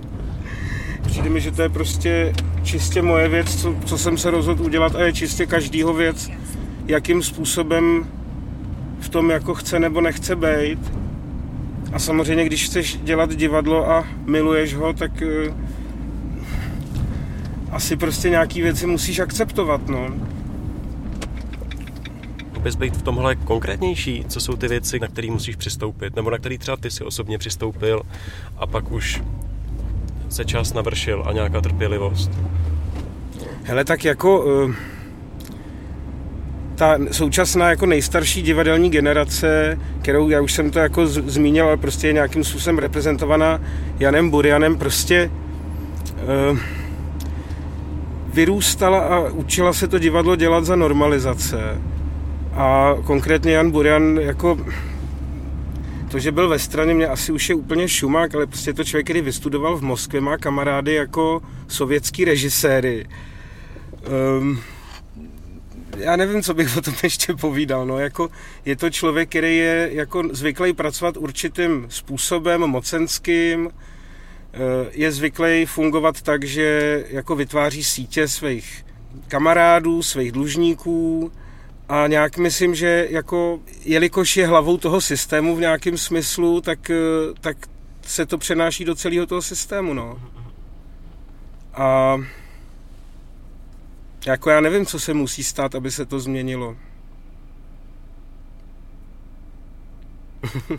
Přijde 1.18 1.30
mi, 1.30 1.40
že 1.40 1.50
to 1.50 1.62
je 1.62 1.68
prostě 1.68 2.32
čistě 2.62 3.02
moje 3.02 3.28
věc, 3.28 3.62
co, 3.62 3.74
co 3.84 3.98
jsem 3.98 4.18
se 4.18 4.30
rozhodl 4.30 4.64
udělat 4.64 4.94
a 4.94 5.02
je 5.02 5.12
čistě 5.12 5.46
každýho 5.46 5.94
věc, 5.94 6.30
jakým 6.86 7.22
způsobem 7.22 8.06
v 9.00 9.08
tom 9.08 9.30
jako 9.30 9.54
chce 9.54 9.78
nebo 9.78 10.00
nechce 10.00 10.36
být. 10.36 10.92
A 11.92 11.98
samozřejmě, 11.98 12.44
když 12.44 12.64
chceš 12.64 12.98
dělat 13.02 13.34
divadlo 13.34 13.90
a 13.90 14.04
miluješ 14.26 14.74
ho, 14.74 14.92
tak 14.92 15.22
uh, 15.22 15.54
asi 17.70 17.96
prostě 17.96 18.30
nějaký 18.30 18.62
věci 18.62 18.86
musíš 18.86 19.18
akceptovat, 19.18 19.88
no. 19.88 20.08
bys 22.62 22.76
být 22.76 22.96
v 22.96 23.02
tomhle 23.02 23.36
konkrétnější? 23.36 24.24
Co 24.28 24.40
jsou 24.40 24.56
ty 24.56 24.68
věci, 24.68 24.98
na 24.98 25.08
které 25.08 25.30
musíš 25.30 25.56
přistoupit? 25.56 26.16
Nebo 26.16 26.30
na 26.30 26.38
které 26.38 26.58
třeba 26.58 26.76
ty 26.76 26.90
si 26.90 27.04
osobně 27.04 27.38
přistoupil 27.38 28.02
a 28.56 28.66
pak 28.66 28.92
už 28.92 29.22
se 30.28 30.44
čas 30.44 30.72
navršil 30.72 31.24
a 31.26 31.32
nějaká 31.32 31.60
trpělivost? 31.60 32.30
Hele, 33.62 33.84
tak 33.84 34.04
jako 34.04 34.44
uh, 34.44 34.74
ta 36.74 36.98
současná 37.10 37.70
jako 37.70 37.86
nejstarší 37.86 38.42
divadelní 38.42 38.90
generace, 38.90 39.78
kterou 40.02 40.28
já 40.28 40.40
už 40.40 40.52
jsem 40.52 40.70
to 40.70 40.78
jako 40.78 41.06
zmínil, 41.06 41.66
ale 41.66 41.76
prostě 41.76 42.06
je 42.06 42.12
nějakým 42.12 42.44
způsobem 42.44 42.78
reprezentovaná 42.78 43.60
Janem 43.98 44.30
Burianem, 44.30 44.78
prostě 44.78 45.30
uh, 46.50 46.58
vyrůstala 48.34 48.98
a 48.98 49.18
učila 49.18 49.72
se 49.72 49.88
to 49.88 49.98
divadlo 49.98 50.36
dělat 50.36 50.64
za 50.64 50.76
normalizace. 50.76 51.58
A 52.54 52.94
konkrétně 53.04 53.52
Jan 53.52 53.70
Burian 53.70 54.18
jako 54.20 54.58
to, 56.08 56.18
že 56.18 56.32
byl 56.32 56.48
ve 56.48 56.58
straně, 56.58 56.94
mě 56.94 57.06
asi 57.06 57.32
už 57.32 57.48
je 57.48 57.54
úplně 57.54 57.88
šumák, 57.88 58.34
ale 58.34 58.46
prostě 58.46 58.72
to 58.72 58.84
člověk, 58.84 59.06
který 59.06 59.20
vystudoval 59.20 59.76
v 59.76 59.82
Moskvě, 59.82 60.20
má 60.20 60.38
kamarády 60.38 60.94
jako 60.94 61.42
sovětský 61.68 62.24
režiséry. 62.24 63.06
Um, 64.38 64.60
já 65.96 66.16
nevím, 66.16 66.42
co 66.42 66.54
bych 66.54 66.76
o 66.76 66.80
tom 66.80 66.94
ještě 67.02 67.34
povídal. 67.34 67.86
No, 67.86 67.98
jako 67.98 68.28
je 68.64 68.76
to 68.76 68.90
člověk, 68.90 69.28
který 69.28 69.56
je 69.56 69.90
jako 69.92 70.22
zvyklý 70.32 70.72
pracovat 70.72 71.16
určitým 71.16 71.86
způsobem, 71.88 72.60
mocenským, 72.60 73.70
je 74.90 75.12
zvyklý 75.12 75.66
fungovat 75.66 76.22
tak, 76.22 76.44
že 76.44 77.04
jako 77.08 77.36
vytváří 77.36 77.84
sítě 77.84 78.28
svých 78.28 78.86
kamarádů, 79.28 80.02
svých 80.02 80.32
dlužníků 80.32 81.32
a 81.88 82.06
nějak 82.06 82.36
myslím, 82.36 82.74
že 82.74 83.06
jako 83.10 83.60
jelikož 83.84 84.36
je 84.36 84.46
hlavou 84.46 84.76
toho 84.76 85.00
systému 85.00 85.56
v 85.56 85.60
nějakém 85.60 85.98
smyslu, 85.98 86.60
tak, 86.60 86.90
tak 87.40 87.56
se 88.02 88.26
to 88.26 88.38
přenáší 88.38 88.84
do 88.84 88.94
celého 88.94 89.26
toho 89.26 89.42
systému. 89.42 89.94
No. 89.94 90.18
A 91.74 92.16
jako 94.26 94.50
já 94.50 94.60
nevím, 94.60 94.86
co 94.86 95.00
se 95.00 95.14
musí 95.14 95.44
stát, 95.44 95.74
aby 95.74 95.90
se 95.90 96.06
to 96.06 96.20
změnilo. 96.20 96.76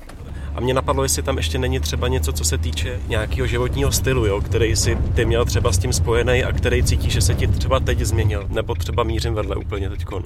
A 0.56 0.60
mě 0.60 0.74
napadlo, 0.74 1.04
jestli 1.04 1.24
tam 1.24 1.38
ještě 1.38 1.58
není 1.58 1.80
třeba 1.80 2.08
něco, 2.08 2.34
co 2.34 2.44
se 2.44 2.58
týče 2.58 3.02
nějakého 3.08 3.48
životního 3.48 3.92
stylu, 3.92 4.26
jo, 4.26 4.42
který 4.42 4.76
si 4.76 4.98
ty 5.16 5.26
měl 5.26 5.46
třeba 5.46 5.72
s 5.72 5.78
tím 5.78 5.94
spojený 5.94 6.44
a 6.44 6.52
který 6.52 6.84
cítíš, 6.84 7.14
že 7.14 7.22
se 7.22 7.36
ti 7.36 7.48
třeba 7.48 7.80
teď 7.80 8.00
změnil, 8.00 8.48
nebo 8.50 8.76
třeba 8.76 9.04
mířím 9.04 9.34
vedle 9.34 9.56
úplně 9.56 9.90
teďkon. 9.90 10.24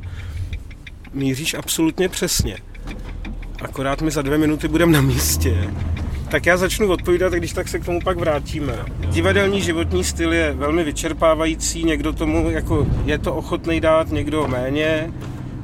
Míříš 1.13 1.53
absolutně 1.53 2.09
přesně. 2.09 2.57
Akorát 3.61 4.01
my 4.01 4.11
za 4.11 4.21
dvě 4.21 4.37
minuty 4.37 4.67
budeme 4.67 4.91
na 4.91 5.01
místě. 5.01 5.69
Tak 6.31 6.45
já 6.45 6.57
začnu 6.57 6.87
odpovídat, 6.87 7.33
když 7.33 7.53
tak 7.53 7.67
se 7.67 7.79
k 7.79 7.85
tomu 7.85 7.99
pak 8.03 8.17
vrátíme. 8.17 8.73
Divadelní 9.09 9.61
životní 9.61 10.03
styl 10.03 10.33
je 10.33 10.53
velmi 10.53 10.83
vyčerpávající, 10.83 11.83
někdo 11.83 12.13
tomu 12.13 12.49
jako 12.49 12.87
je 13.05 13.17
to 13.17 13.35
ochotný 13.35 13.81
dát, 13.81 14.11
někdo 14.11 14.47
méně. 14.47 15.11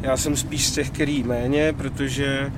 Já 0.01 0.17
jsem 0.17 0.35
spíš 0.35 0.67
z 0.67 0.71
těch, 0.71 0.89
který 0.89 1.23
méně, 1.23 1.73
protože 1.77 2.51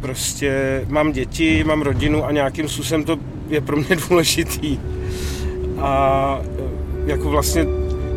prostě 0.00 0.82
mám 0.88 1.12
děti, 1.12 1.64
mám 1.64 1.82
rodinu 1.82 2.24
a 2.24 2.32
nějakým 2.32 2.68
způsobem 2.68 3.04
to 3.04 3.18
je 3.48 3.60
pro 3.60 3.76
mě 3.76 3.96
důležitý. 4.08 4.78
A 5.78 6.40
jako 7.06 7.30
vlastně 7.30 7.66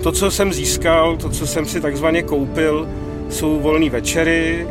to, 0.04 0.12
co 0.12 0.32
jsem 0.32 0.54
získal, 0.54 1.18
to, 1.18 1.30
co 1.30 1.48
jsem 1.48 1.66
si 1.66 1.82
takzvaně 1.82 2.24
koupil, 2.24 2.88
jsou 3.30 3.60
volné 3.60 3.90
večery 3.90 4.68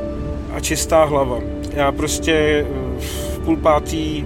a 0.52 0.60
čistá 0.60 1.04
hlava. 1.04 1.38
Já 1.74 1.92
prostě 1.92 2.66
v 2.98 3.38
půl 3.38 3.56
pátý 3.56 4.24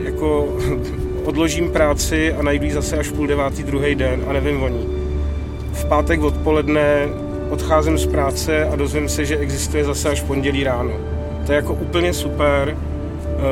jako 0.00 0.56
odložím 1.24 1.70
práci 1.70 2.32
a 2.32 2.42
najdu 2.42 2.64
ji 2.64 2.72
zase 2.72 2.98
až 2.98 3.08
v 3.08 3.12
půl 3.12 3.26
devátý 3.26 3.62
druhý 3.62 3.94
den 3.94 4.24
a 4.28 4.32
nevím 4.32 4.62
o 4.62 4.68
ní. 4.68 4.86
V 5.72 5.84
pátek 5.84 6.22
odpoledne 6.22 7.08
odcházím 7.50 7.98
z 7.98 8.06
práce 8.06 8.64
a 8.64 8.76
dozvím 8.76 9.08
se, 9.08 9.24
že 9.24 9.36
existuje 9.36 9.84
zase 9.84 10.08
až 10.08 10.22
pondělí 10.22 10.64
ráno. 10.64 10.92
To 11.46 11.52
je 11.52 11.56
jako 11.56 11.74
úplně 11.74 12.12
super. 12.12 12.76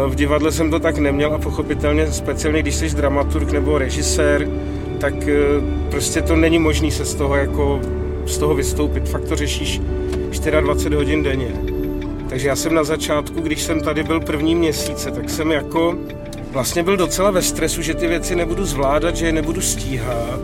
V 0.06 0.14
divadle 0.14 0.52
jsem 0.52 0.70
to 0.70 0.80
tak 0.80 0.98
neměl 0.98 1.34
a 1.34 1.38
pochopitelně 1.38 2.06
speciálně, 2.06 2.62
když 2.62 2.74
jsi 2.74 2.96
dramaturg 2.96 3.52
nebo 3.52 3.78
režisér, 3.78 4.48
tak 4.98 5.14
prostě 5.90 6.22
to 6.22 6.36
není 6.36 6.58
možné 6.58 6.90
se 6.90 7.04
z 7.04 7.14
toho 7.14 7.36
jako 7.36 7.80
z 8.26 8.38
toho 8.38 8.54
vystoupit. 8.54 9.08
Fakt 9.08 9.24
to 9.24 9.36
řešíš 9.36 9.80
24 10.40 10.96
hodin 10.96 11.22
denně. 11.22 11.52
Takže 12.28 12.48
já 12.48 12.56
jsem 12.56 12.74
na 12.74 12.84
začátku, 12.84 13.40
když 13.40 13.62
jsem 13.62 13.80
tady 13.80 14.02
byl 14.02 14.20
první 14.20 14.54
měsíce, 14.54 15.10
tak 15.10 15.30
jsem 15.30 15.50
jako 15.50 15.98
vlastně 16.50 16.82
byl 16.82 16.96
docela 16.96 17.30
ve 17.30 17.42
stresu, 17.42 17.82
že 17.82 17.94
ty 17.94 18.06
věci 18.06 18.36
nebudu 18.36 18.64
zvládat, 18.64 19.16
že 19.16 19.26
je 19.26 19.32
nebudu 19.32 19.60
stíhat. 19.60 20.40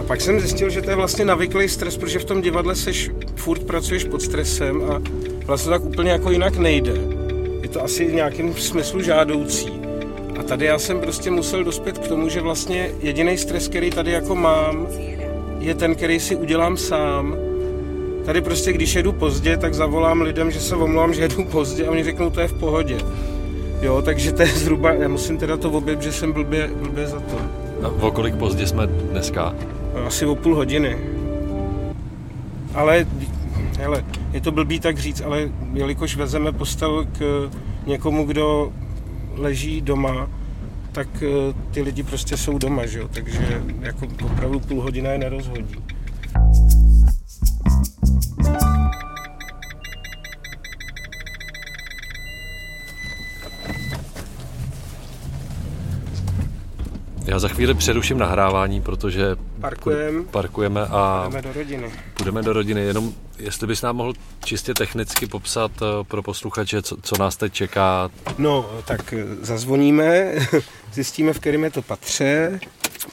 A 0.00 0.02
pak 0.02 0.20
jsem 0.20 0.40
zjistil, 0.40 0.70
že 0.70 0.82
to 0.82 0.90
je 0.90 0.96
vlastně 0.96 1.24
navyklý 1.24 1.68
stres, 1.68 1.96
protože 1.96 2.18
v 2.18 2.24
tom 2.24 2.42
divadle 2.42 2.74
seš, 2.74 3.10
furt 3.36 3.62
pracuješ 3.62 4.04
pod 4.04 4.22
stresem 4.22 4.82
a 4.82 5.02
vlastně 5.46 5.70
tak 5.70 5.84
úplně 5.84 6.10
jako 6.10 6.30
jinak 6.30 6.56
nejde. 6.56 6.92
Je 7.62 7.68
to 7.68 7.84
asi 7.84 8.04
v 8.04 8.14
nějakém 8.14 8.54
smyslu 8.54 9.02
žádoucí. 9.02 9.80
A 10.38 10.42
tady 10.42 10.66
já 10.66 10.78
jsem 10.78 11.00
prostě 11.00 11.30
musel 11.30 11.64
dospět 11.64 11.98
k 11.98 12.08
tomu, 12.08 12.28
že 12.28 12.40
vlastně 12.40 12.90
jediný 13.00 13.38
stres, 13.38 13.68
který 13.68 13.90
tady 13.90 14.10
jako 14.10 14.34
mám, 14.34 14.86
je 15.58 15.74
ten, 15.74 15.94
který 15.94 16.20
si 16.20 16.36
udělám 16.36 16.76
sám. 16.76 17.36
Tady 18.28 18.40
prostě, 18.40 18.72
když 18.72 18.94
jedu 18.94 19.12
pozdě, 19.12 19.56
tak 19.56 19.74
zavolám 19.74 20.20
lidem, 20.20 20.50
že 20.50 20.60
se 20.60 20.76
omlouvám, 20.76 21.14
že 21.14 21.22
jedu 21.22 21.44
pozdě 21.44 21.86
a 21.86 21.90
oni 21.90 22.04
řeknou, 22.04 22.30
to 22.30 22.40
je 22.40 22.48
v 22.48 22.52
pohodě. 22.52 22.98
Jo, 23.80 24.02
takže 24.02 24.32
to 24.32 24.42
je 24.42 24.48
zhruba, 24.48 24.92
já 24.92 25.08
musím 25.08 25.38
teda 25.38 25.56
to 25.56 25.70
objevit, 25.70 26.02
že 26.02 26.12
jsem 26.12 26.32
blbě, 26.32 26.70
blbě 26.82 27.06
za 27.06 27.20
to. 27.20 27.36
A 27.82 27.88
o 27.88 28.10
kolik 28.10 28.34
pozdě 28.34 28.66
jsme 28.66 28.86
dneska? 28.86 29.54
Asi 30.06 30.26
o 30.26 30.34
půl 30.34 30.54
hodiny. 30.54 30.98
Ale, 32.74 33.06
hele, 33.78 34.04
je 34.32 34.40
to 34.40 34.52
blbý 34.52 34.80
tak 34.80 34.98
říct, 34.98 35.20
ale 35.20 35.48
jelikož 35.72 36.16
vezeme 36.16 36.52
postel 36.52 37.06
k 37.18 37.50
někomu, 37.86 38.24
kdo 38.24 38.72
leží 39.34 39.80
doma, 39.80 40.30
tak 40.92 41.08
ty 41.70 41.82
lidi 41.82 42.02
prostě 42.02 42.36
jsou 42.36 42.58
doma, 42.58 42.86
že 42.86 42.98
jo? 42.98 43.08
takže 43.12 43.62
jako 43.80 44.06
opravdu 44.24 44.60
půl 44.60 44.82
hodina 44.82 45.10
je 45.10 45.18
nerozhodí. 45.18 45.76
Já 57.28 57.38
za 57.38 57.48
chvíli 57.48 57.74
přeruším 57.74 58.18
nahrávání, 58.18 58.82
protože 58.82 59.36
Parkujem, 59.60 60.24
parkujeme 60.24 60.80
a 60.80 61.24
jdeme 61.28 61.42
do 61.42 61.52
rodiny. 61.52 61.90
půjdeme 62.14 62.42
do 62.42 62.52
rodiny. 62.52 62.80
Jenom 62.80 63.14
jestli 63.38 63.66
bys 63.66 63.82
nám 63.82 63.96
mohl 63.96 64.12
čistě 64.44 64.74
technicky 64.74 65.26
popsat 65.26 65.70
eh, 65.82 66.04
pro 66.04 66.22
posluchače, 66.22 66.82
co, 66.82 66.96
co 67.02 67.16
nás 67.18 67.36
teď 67.36 67.52
čeká. 67.52 68.10
No, 68.38 68.70
tak 68.84 69.14
zazvoníme, 69.40 70.34
zjistíme, 70.92 71.32
v 71.32 71.40
kterém 71.40 71.64
je 71.64 71.70
to 71.70 71.82
patře, 71.82 72.60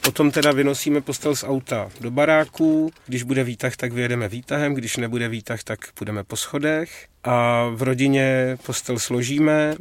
potom 0.00 0.30
teda 0.30 0.52
vynosíme 0.52 1.00
postel 1.00 1.36
z 1.36 1.44
auta 1.44 1.88
do 2.00 2.10
baráku, 2.10 2.90
když 3.06 3.22
bude 3.22 3.44
výtah, 3.44 3.76
tak 3.76 3.92
vyjedeme 3.92 4.28
výtahem, 4.28 4.74
když 4.74 4.96
nebude 4.96 5.28
výtah, 5.28 5.62
tak 5.62 5.78
půjdeme 5.94 6.24
po 6.24 6.36
schodech 6.36 7.06
a 7.24 7.66
v 7.74 7.82
rodině 7.82 8.58
postel 8.66 8.98
složíme, 8.98 9.74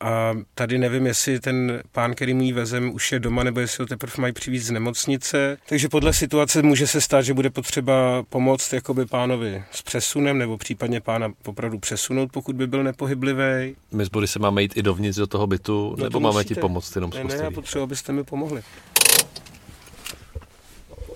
a 0.00 0.34
tady 0.54 0.78
nevím, 0.78 1.06
jestli 1.06 1.40
ten 1.40 1.82
pán, 1.92 2.14
který 2.14 2.34
mu 2.34 2.42
ji 2.42 2.52
vezem, 2.52 2.94
už 2.94 3.12
je 3.12 3.18
doma, 3.18 3.42
nebo 3.42 3.60
jestli 3.60 3.82
ho 3.82 3.86
teprve 3.86 4.12
mají 4.18 4.32
přivít 4.32 4.62
z 4.62 4.70
nemocnice. 4.70 5.58
Takže 5.68 5.88
podle 5.88 6.12
situace 6.12 6.62
může 6.62 6.86
se 6.86 7.00
stát, 7.00 7.22
že 7.22 7.34
bude 7.34 7.50
potřeba 7.50 8.22
pomoct 8.28 8.72
jakoby 8.72 9.06
pánovi 9.06 9.64
s 9.70 9.82
přesunem, 9.82 10.38
nebo 10.38 10.58
případně 10.58 11.00
pána 11.00 11.32
opravdu 11.46 11.78
přesunout, 11.78 12.32
pokud 12.32 12.56
by 12.56 12.66
byl 12.66 12.84
nepohyblivý. 12.84 13.76
My 13.92 14.04
z 14.04 14.08
Bory 14.08 14.28
se 14.28 14.38
máme 14.38 14.62
jít 14.62 14.76
i 14.76 14.82
dovnitř 14.82 15.18
do 15.18 15.26
toho 15.26 15.46
bytu, 15.46 15.94
no 15.98 16.04
nebo 16.04 16.20
máme 16.20 16.44
ti 16.44 16.54
pomoct 16.54 16.94
jenom 16.94 17.10
ne, 17.14 17.24
ne, 17.24 17.36
já 17.36 17.50
potřebuji, 17.50 17.82
abyste 17.82 18.12
mi 18.12 18.24
pomohli. 18.24 18.62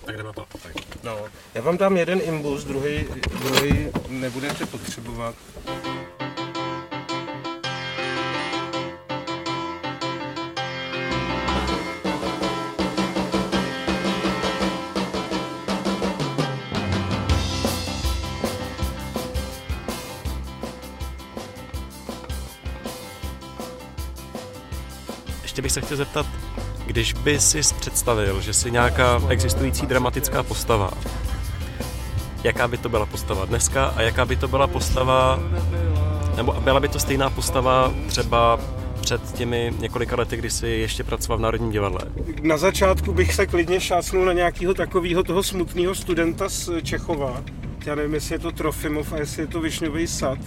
Tak 0.04 0.16
jdeme 0.16 0.32
to. 0.34 0.46
Tak. 0.62 0.72
No, 1.04 1.18
já 1.54 1.62
vám 1.62 1.76
dám 1.76 1.96
jeden 1.96 2.20
imbus, 2.24 2.64
druhý, 2.64 3.04
druhý 3.40 3.88
nebudete 4.08 4.66
potřebovat. 4.66 5.34
Ještě 25.50 25.62
bych 25.62 25.72
se 25.72 25.80
chtěl 25.80 25.96
zeptat, 25.96 26.26
když 26.86 27.12
by 27.12 27.40
si 27.40 27.60
představil, 27.80 28.40
že 28.40 28.52
si 28.52 28.70
nějaká 28.70 29.22
existující 29.28 29.86
dramatická 29.86 30.42
postava 30.42 30.90
jaká 32.44 32.68
by 32.68 32.78
to 32.78 32.88
byla 32.88 33.06
postava 33.06 33.44
dneska 33.44 33.86
a 33.86 34.02
jaká 34.02 34.24
by 34.24 34.36
to 34.36 34.48
byla 34.48 34.66
postava, 34.66 35.40
nebo 36.36 36.52
byla 36.52 36.80
by 36.80 36.88
to 36.88 36.98
stejná 36.98 37.30
postava 37.30 37.92
třeba 38.06 38.60
před 39.00 39.32
těmi 39.32 39.72
několika 39.78 40.16
lety, 40.16 40.36
kdy 40.36 40.50
jsi 40.50 40.68
ještě 40.68 41.04
pracoval 41.04 41.38
v 41.38 41.40
Národním 41.40 41.70
divadle? 41.70 42.00
Na 42.42 42.56
začátku 42.56 43.12
bych 43.12 43.34
se 43.34 43.46
klidně 43.46 43.80
šácnul 43.80 44.24
na 44.24 44.32
nějakého 44.32 44.74
takového 44.74 45.22
toho 45.22 45.42
smutného 45.42 45.94
studenta 45.94 46.48
z 46.48 46.70
Čechova. 46.82 47.42
Já 47.86 47.94
nevím, 47.94 48.14
jestli 48.14 48.34
je 48.34 48.38
to 48.38 48.52
Trofimov 48.52 49.12
a 49.12 49.16
jestli 49.16 49.42
je 49.42 49.46
to 49.46 49.60
Višňový 49.60 50.06
sad, 50.06 50.38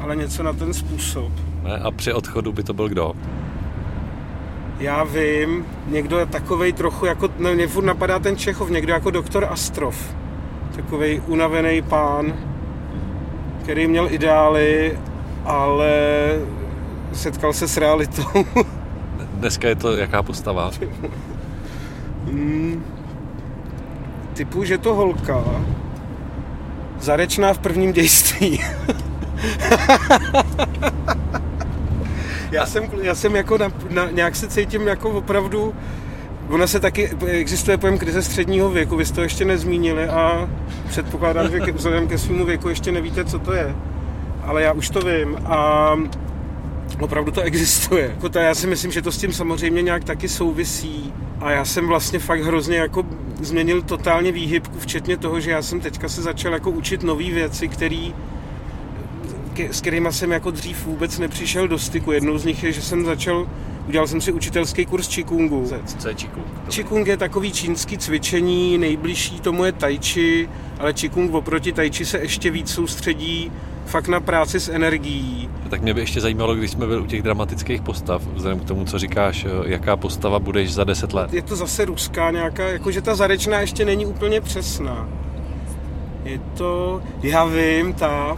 ale 0.00 0.16
něco 0.16 0.42
na 0.42 0.52
ten 0.52 0.74
způsob. 0.74 1.32
Ne? 1.62 1.78
A 1.78 1.90
při 1.90 2.12
odchodu 2.12 2.52
by 2.52 2.62
to 2.62 2.74
byl 2.74 2.88
kdo? 2.88 3.12
Já 4.78 5.04
vím, 5.04 5.66
někdo 5.86 6.26
takovej 6.26 6.72
trochu 6.72 7.06
jako, 7.06 7.28
no 7.38 7.54
mě 7.54 7.66
furt 7.66 7.84
napadá 7.84 8.18
ten 8.18 8.36
Čechov, 8.36 8.70
někdo 8.70 8.92
jako 8.92 9.10
doktor 9.10 9.46
Astrov. 9.50 10.14
Takovej 10.76 11.22
unavený 11.26 11.82
pán, 11.82 12.34
který 13.62 13.86
měl 13.86 14.08
ideály, 14.10 14.98
ale 15.44 15.90
setkal 17.12 17.52
se 17.52 17.68
s 17.68 17.76
realitou. 17.76 18.44
Dneska 19.34 19.68
je 19.68 19.74
to 19.74 19.96
jaká 19.96 20.22
postava? 20.22 20.70
Hmm, 22.24 22.84
typu, 24.34 24.64
že 24.64 24.78
to 24.78 24.94
holka, 24.94 25.44
zarečná 27.00 27.52
v 27.52 27.58
prvním 27.58 27.92
dějství. 27.92 28.60
já, 32.50 32.66
jsem, 32.66 32.90
já 33.02 33.14
jsem 33.14 33.36
jako 33.36 33.58
na, 33.58 33.72
na, 33.90 34.10
nějak 34.10 34.36
se 34.36 34.48
cítím 34.48 34.86
jako 34.86 35.10
opravdu, 35.10 35.74
ona 36.48 36.66
se 36.66 36.80
taky, 36.80 37.10
existuje 37.26 37.78
pojem 37.78 37.98
krize 37.98 38.22
středního 38.22 38.70
věku, 38.70 38.96
vy 38.96 39.04
jste 39.04 39.14
to 39.14 39.22
ještě 39.22 39.44
nezmínili 39.44 40.08
a 40.08 40.50
předpokládám, 40.88 41.50
že 41.50 41.72
vzhledem 41.72 42.08
ke 42.08 42.18
svému 42.18 42.44
věku 42.44 42.68
ještě 42.68 42.92
nevíte, 42.92 43.24
co 43.24 43.38
to 43.38 43.52
je. 43.52 43.76
Ale 44.42 44.62
já 44.62 44.72
už 44.72 44.90
to 44.90 45.00
vím 45.00 45.36
a 45.44 45.90
opravdu 47.00 47.30
to 47.30 47.40
existuje. 47.40 48.10
Jako 48.14 48.28
to, 48.28 48.38
já 48.38 48.54
si 48.54 48.66
myslím, 48.66 48.92
že 48.92 49.02
to 49.02 49.12
s 49.12 49.18
tím 49.18 49.32
samozřejmě 49.32 49.82
nějak 49.82 50.04
taky 50.04 50.28
souvisí. 50.28 51.12
A 51.40 51.50
já 51.50 51.64
jsem 51.64 51.86
vlastně 51.86 52.18
fakt 52.18 52.40
hrozně 52.40 52.76
jako 52.76 53.06
změnil 53.40 53.82
totálně 53.82 54.32
výhybku, 54.32 54.78
včetně 54.78 55.16
toho, 55.16 55.40
že 55.40 55.50
já 55.50 55.62
jsem 55.62 55.80
teďka 55.80 56.08
se 56.08 56.22
začal 56.22 56.52
jako 56.52 56.70
učit 56.70 57.02
nové 57.02 57.30
věci, 57.30 57.68
které 57.68 58.10
s 59.60 59.80
kterými 59.80 60.12
jsem 60.12 60.32
jako 60.32 60.50
dřív 60.50 60.86
vůbec 60.86 61.18
nepřišel 61.18 61.68
do 61.68 61.78
styku. 61.78 62.12
Jednou 62.12 62.38
z 62.38 62.44
nich 62.44 62.64
je, 62.64 62.72
že 62.72 62.82
jsem 62.82 63.04
začal, 63.04 63.48
udělal 63.88 64.06
jsem 64.06 64.20
si 64.20 64.32
učitelský 64.32 64.86
kurz 64.86 65.08
Qigongu. 65.08 65.70
Co 65.98 66.08
je 66.08 66.14
Qigong? 66.14 66.46
Qigong 66.68 67.06
je 67.06 67.16
takový 67.16 67.52
čínský 67.52 67.98
cvičení, 67.98 68.78
nejbližší 68.78 69.40
tomu 69.40 69.64
je 69.64 69.72
Tai 69.72 69.98
Chi, 69.98 70.48
ale 70.78 70.92
Qigong 70.92 71.34
oproti 71.34 71.72
Tai 71.72 71.90
Chi 71.90 72.04
se 72.04 72.18
ještě 72.18 72.50
víc 72.50 72.70
soustředí 72.70 73.52
fakt 73.86 74.08
na 74.08 74.20
práci 74.20 74.60
s 74.60 74.68
energií. 74.68 75.50
Tak 75.70 75.82
mě 75.82 75.94
by 75.94 76.00
ještě 76.00 76.20
zajímalo, 76.20 76.54
když 76.54 76.70
jsme 76.70 76.86
byli 76.86 77.00
u 77.00 77.06
těch 77.06 77.22
dramatických 77.22 77.82
postav, 77.82 78.22
vzhledem 78.34 78.60
k 78.60 78.64
tomu, 78.64 78.84
co 78.84 78.98
říkáš, 78.98 79.46
jaká 79.64 79.96
postava 79.96 80.38
budeš 80.38 80.74
za 80.74 80.84
deset 80.84 81.12
let. 81.12 81.32
Je 81.32 81.42
to 81.42 81.56
zase 81.56 81.84
ruská 81.84 82.30
nějaká, 82.30 82.68
jakože 82.68 83.02
ta 83.02 83.14
zarečná 83.14 83.60
ještě 83.60 83.84
není 83.84 84.06
úplně 84.06 84.40
přesná. 84.40 85.08
Je 86.24 86.40
to, 86.56 87.02
já 87.22 87.44
vím, 87.44 87.92
ta, 87.92 88.36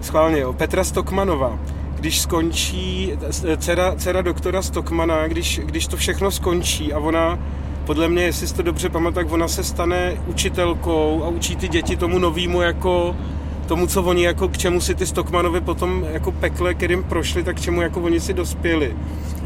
schválně 0.00 0.40
jo, 0.40 0.52
Petra 0.52 0.84
Stokmanova, 0.84 1.58
když 2.00 2.20
skončí, 2.20 3.12
dcera, 3.56 3.94
dcera 3.96 4.22
doktora 4.22 4.62
Stokmana, 4.62 5.28
když, 5.28 5.60
když 5.64 5.86
to 5.86 5.96
všechno 5.96 6.30
skončí 6.30 6.92
a 6.92 6.98
ona, 6.98 7.38
podle 7.84 8.08
mě, 8.08 8.22
jestli 8.22 8.46
si 8.46 8.54
to 8.54 8.62
dobře 8.62 8.88
pamatuju, 8.88 9.24
tak 9.24 9.32
ona 9.32 9.48
se 9.48 9.64
stane 9.64 10.16
učitelkou 10.26 11.24
a 11.24 11.28
učí 11.28 11.56
ty 11.56 11.68
děti 11.68 11.96
tomu 11.96 12.18
novému 12.18 12.62
jako 12.62 13.16
tomu, 13.66 13.86
co 13.86 14.02
oni 14.02 14.24
jako, 14.24 14.48
k 14.48 14.58
čemu 14.58 14.80
si 14.80 14.94
ty 14.94 15.06
Stockmanovi 15.06 15.60
potom 15.60 16.06
jako 16.12 16.32
pekle, 16.32 16.74
kterým 16.74 17.04
prošli, 17.04 17.42
tak 17.42 17.56
k 17.56 17.60
čemu 17.60 17.82
jako 17.82 18.00
oni 18.00 18.20
si 18.20 18.34
dospěli. 18.34 18.96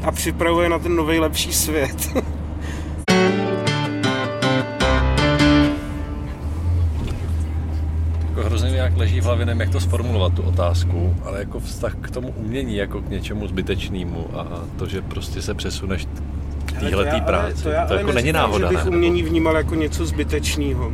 A 0.02 0.12
připravuje 0.12 0.68
na 0.68 0.78
ten 0.78 0.96
nový 0.96 1.18
lepší 1.18 1.52
svět. 1.52 2.10
nevím, 9.54 9.60
jak 9.60 9.70
to 9.70 9.80
sformulovat, 9.80 10.34
tu 10.34 10.42
otázku, 10.42 11.16
ale 11.24 11.38
jako 11.38 11.60
vztah 11.60 11.94
k 12.00 12.10
tomu 12.10 12.34
umění, 12.36 12.76
jako 12.76 13.00
k 13.00 13.08
něčemu 13.08 13.48
zbytečnému 13.48 14.26
a 14.38 14.64
to, 14.78 14.86
že 14.86 15.02
prostě 15.02 15.42
se 15.42 15.54
přesuneš 15.54 16.06
k 16.66 16.80
téhle 16.80 17.20
práci. 17.26 17.62
To, 17.62 17.68
já, 17.68 17.86
to 17.86 17.94
jako 17.94 18.12
není 18.12 18.32
náhoda. 18.32 18.68
Že 18.70 18.76
bych 18.76 18.86
umění 18.86 19.22
vnímal 19.22 19.56
jako 19.56 19.74
něco 19.74 20.06
zbytečného 20.06 20.92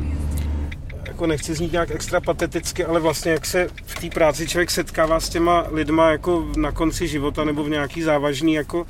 jako 1.07 1.27
nechci 1.27 1.55
znít 1.55 1.73
nějak 1.73 1.91
extra 1.91 2.21
pateticky, 2.21 2.85
ale 2.85 3.01
vlastně 3.01 3.33
jak 3.33 3.47
se 3.47 3.69
v 3.87 4.01
té 4.01 4.09
práci 4.15 4.49
člověk 4.49 4.71
setkává 4.71 5.21
s 5.21 5.29
těma 5.29 5.65
lidma 5.71 6.11
jako 6.11 6.47
na 6.57 6.73
konci 6.73 7.09
života 7.09 7.45
nebo 7.45 7.65
v 7.65 7.71
nějaký 7.71 8.03
závažný 8.03 8.55
jako 8.55 8.87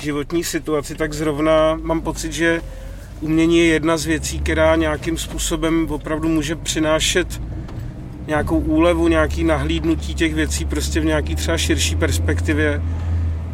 životní 0.00 0.44
situaci, 0.44 0.94
tak 0.94 1.12
zrovna 1.12 1.78
mám 1.82 2.00
pocit, 2.00 2.32
že 2.32 2.60
umění 3.20 3.58
je 3.58 3.66
jedna 3.66 3.96
z 3.96 4.06
věcí, 4.06 4.38
která 4.38 4.76
nějakým 4.76 5.18
způsobem 5.18 5.86
opravdu 5.90 6.28
může 6.28 6.56
přinášet 6.56 7.40
nějakou 8.26 8.58
úlevu, 8.58 9.08
nějaký 9.08 9.44
nahlídnutí 9.44 10.14
těch 10.14 10.34
věcí 10.34 10.64
prostě 10.64 11.00
v 11.00 11.04
nějaký 11.04 11.34
třeba 11.34 11.58
širší 11.58 11.96
perspektivě, 11.96 12.82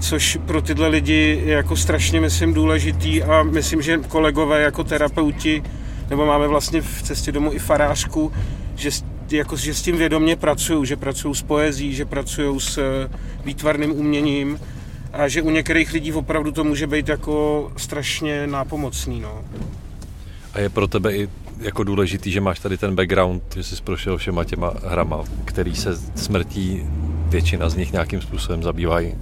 což 0.01 0.39
pro 0.47 0.63
tyhle 0.63 0.89
lidi 0.89 1.43
je 1.45 1.55
jako 1.55 1.77
strašně, 1.77 2.21
myslím, 2.21 2.55
důležitý 2.55 3.23
a 3.23 3.43
myslím, 3.43 3.83
že 3.83 3.99
kolegové 4.09 4.63
jako 4.63 4.85
terapeuti 4.85 5.63
nebo 6.11 6.27
máme 6.27 6.49
vlastně 6.49 6.81
v 6.81 7.03
cestě 7.03 7.33
domů 7.33 7.53
i 7.53 7.59
farářku, 7.59 8.33
že, 8.77 8.91
jako, 9.31 9.57
že 9.57 9.75
s 9.75 9.83
tím 9.83 9.97
vědomě 9.97 10.37
pracují, 10.37 10.87
že 10.87 10.97
pracují 10.97 11.35
s 11.35 11.43
poezí, 11.43 11.95
že 11.95 12.05
pracují 12.05 12.61
s 12.61 12.79
eh, 12.79 13.11
výtvarným 13.45 13.93
uměním 13.93 14.61
a 15.13 15.29
že 15.29 15.43
u 15.43 15.51
některých 15.51 15.93
lidí 15.93 16.13
opravdu 16.13 16.53
to 16.53 16.65
může 16.65 16.87
být 16.87 17.09
jako 17.09 17.71
strašně 17.77 18.47
nápomocný. 18.47 19.21
No. 19.21 19.45
A 20.55 20.61
je 20.61 20.69
pro 20.69 20.89
tebe 20.89 21.17
i 21.17 21.29
jako 21.61 21.85
důležitý, 21.85 22.31
že 22.31 22.41
máš 22.41 22.61
tady 22.61 22.79
ten 22.79 22.95
background, 22.95 23.43
že 23.57 23.63
jsi 23.63 23.83
prošel 23.83 24.19
všema 24.19 24.45
těma 24.45 24.73
hrama, 24.85 25.25
který 25.45 25.75
se 25.75 25.97
smrtí 26.15 26.83
většina 27.29 27.69
z 27.69 27.77
nich 27.77 27.93
nějakým 27.93 28.21
způsobem 28.21 28.63
zabývají? 28.63 29.15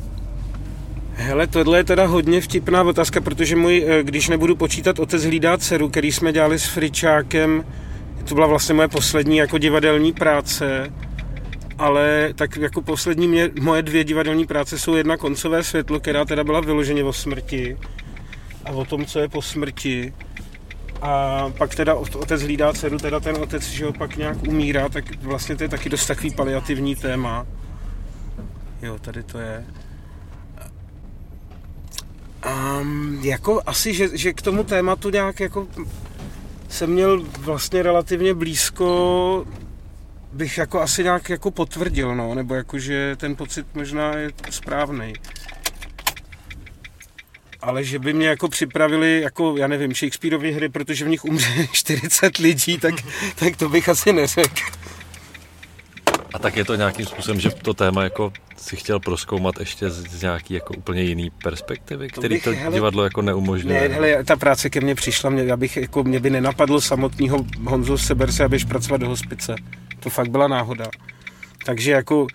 Hele, 1.12 1.46
tohle 1.46 1.78
je 1.78 1.84
teda 1.84 2.06
hodně 2.06 2.40
vtipná 2.40 2.82
otázka, 2.82 3.20
protože 3.20 3.56
můj, 3.56 3.84
eh, 3.86 4.02
když 4.02 4.28
nebudu 4.28 4.56
počítat 4.56 4.98
Otec 4.98 5.24
hlídá 5.24 5.58
dceru, 5.58 5.88
který 5.88 6.12
jsme 6.12 6.32
dělali 6.32 6.58
s 6.58 6.64
Fričákem, 6.64 7.64
to 8.28 8.34
byla 8.34 8.46
vlastně 8.46 8.74
moje 8.74 8.88
poslední 8.88 9.36
jako 9.36 9.58
divadelní 9.58 10.12
práce, 10.12 10.92
ale 11.78 12.30
tak 12.34 12.56
jako 12.56 12.82
poslední 12.82 13.28
mě, 13.28 13.50
moje 13.60 13.82
dvě 13.82 14.04
divadelní 14.04 14.46
práce 14.46 14.78
jsou 14.78 14.94
jedna 14.94 15.16
koncové 15.16 15.62
světlo, 15.62 16.00
která 16.00 16.24
teda 16.24 16.44
byla 16.44 16.60
vyloženě 16.60 17.04
o 17.04 17.12
smrti 17.12 17.76
a 18.64 18.70
o 18.70 18.84
tom, 18.84 19.06
co 19.06 19.18
je 19.18 19.28
po 19.28 19.42
smrti. 19.42 20.12
A 21.02 21.44
pak 21.58 21.74
teda 21.74 21.94
otec 21.94 22.42
hlídá 22.42 22.72
dceru, 22.72 22.98
teda 22.98 23.20
ten 23.20 23.36
otec, 23.36 23.62
že 23.62 23.86
pak 23.98 24.16
nějak 24.16 24.42
umírá, 24.42 24.88
tak 24.88 25.22
vlastně 25.22 25.56
to 25.56 25.62
je 25.62 25.68
taky 25.68 25.88
dost 25.88 26.06
takový 26.06 26.30
paliativní 26.30 26.96
téma. 26.96 27.46
Jo, 28.82 28.98
tady 28.98 29.22
to 29.22 29.38
je. 29.38 29.64
Um, 32.80 33.18
jako 33.22 33.62
asi, 33.66 33.94
že, 33.94 34.18
že 34.18 34.32
k 34.32 34.42
tomu 34.42 34.64
tématu 34.64 35.10
nějak 35.10 35.40
jako 35.40 35.68
jsem 36.68 36.90
měl 36.90 37.24
vlastně 37.38 37.82
relativně 37.82 38.34
blízko, 38.34 39.44
bych 40.32 40.58
jako 40.58 40.80
asi 40.80 41.02
nějak 41.02 41.30
jako 41.30 41.50
potvrdil, 41.50 42.14
no, 42.14 42.34
nebo 42.34 42.54
jako, 42.54 42.78
že 42.78 43.16
ten 43.16 43.36
pocit 43.36 43.66
možná 43.74 44.16
je 44.16 44.30
správný. 44.50 45.12
Ale 47.66 47.84
že 47.84 47.98
by 47.98 48.12
mě 48.12 48.28
jako 48.28 48.48
připravili, 48.48 49.20
jako, 49.20 49.56
já 49.56 49.66
nevím, 49.66 49.94
Shakespeareovy 49.94 50.52
hry, 50.52 50.68
protože 50.68 51.04
v 51.04 51.08
nich 51.08 51.24
umře 51.24 51.66
40 51.72 52.38
lidí, 52.38 52.78
tak, 52.78 52.94
tak 53.34 53.56
to 53.56 53.68
bych 53.68 53.88
asi 53.88 54.12
neřekl. 54.12 54.62
A 56.34 56.38
tak 56.38 56.56
je 56.56 56.64
to 56.64 56.74
nějakým 56.74 57.06
způsobem, 57.06 57.40
že 57.40 57.50
to 57.50 57.74
téma 57.74 58.02
jako 58.02 58.32
si 58.56 58.76
chtěl 58.76 59.00
proskoumat 59.00 59.60
ještě 59.60 59.90
z, 59.90 60.10
z 60.10 60.22
nějaký 60.22 60.54
jako 60.54 60.74
úplně 60.74 61.02
jiný 61.02 61.30
perspektivy, 61.30 62.08
který 62.08 62.28
to, 62.28 62.34
bych, 62.34 62.44
to 62.44 62.62
hele, 62.62 62.74
divadlo 62.74 63.04
jako 63.04 63.22
neumožňuje. 63.22 63.88
Ne, 63.88 63.94
hele, 63.94 64.24
ta 64.24 64.36
práce 64.36 64.70
ke 64.70 64.80
mně 64.80 64.94
přišla, 64.94 65.30
mě, 65.30 65.44
já 65.44 65.56
bych, 65.56 65.76
jako, 65.76 66.04
mě 66.04 66.20
by 66.20 66.30
nenapadlo 66.30 66.80
samotného 66.80 67.46
Honzu 67.64 67.98
Seberse, 67.98 68.44
abych 68.44 68.66
pracovat 68.66 69.00
do 69.00 69.08
hospice. 69.08 69.54
To 70.00 70.10
fakt 70.10 70.30
byla 70.30 70.48
náhoda. 70.48 70.90
Takže 71.64 71.90
jako 71.90 72.26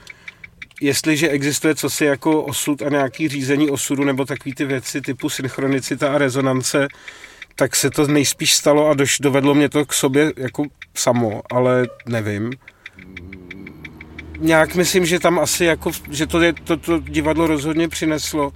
jestliže 0.82 1.30
existuje 1.30 1.76
cosi 1.76 2.06
jako 2.06 2.44
osud 2.44 2.82
a 2.82 2.90
nějaký 2.90 3.28
řízení 3.28 3.70
osudu 3.70 4.04
nebo 4.04 4.26
takové 4.26 4.56
ty 4.56 4.66
věci 4.66 5.02
typu 5.02 5.30
synchronicita 5.30 6.14
a 6.14 6.18
rezonance, 6.18 6.88
tak 7.56 7.76
se 7.76 7.90
to 7.90 8.08
nejspíš 8.08 8.54
stalo 8.54 8.90
a 8.90 8.94
doš, 8.94 9.20
dovedlo 9.20 9.54
mě 9.54 9.70
to 9.70 9.86
k 9.86 9.94
sobě 9.94 10.34
jako 10.38 10.64
samo, 10.96 11.42
ale 11.52 11.88
nevím 12.06 12.52
nějak 14.42 14.76
myslím, 14.76 15.06
že 15.06 15.20
tam 15.20 15.40
asi 15.40 15.66
jako, 15.66 15.92
že 16.10 16.28
to, 16.28 16.42
je, 16.42 16.54
to, 16.54 16.78
to 16.78 17.00
divadlo 17.00 17.48
rozhodně 17.48 17.88
přineslo. 17.88 18.52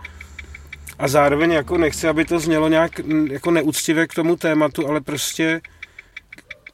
A 1.00 1.08
zároveň 1.08 1.52
jako 1.52 1.78
nechci, 1.78 2.08
aby 2.08 2.26
to 2.26 2.40
znělo 2.40 2.68
nějak 2.68 2.92
jako 3.32 3.52
neúctivě 3.52 4.08
k 4.08 4.14
tomu 4.14 4.36
tématu, 4.36 4.88
ale 4.88 5.02
prostě 5.02 5.62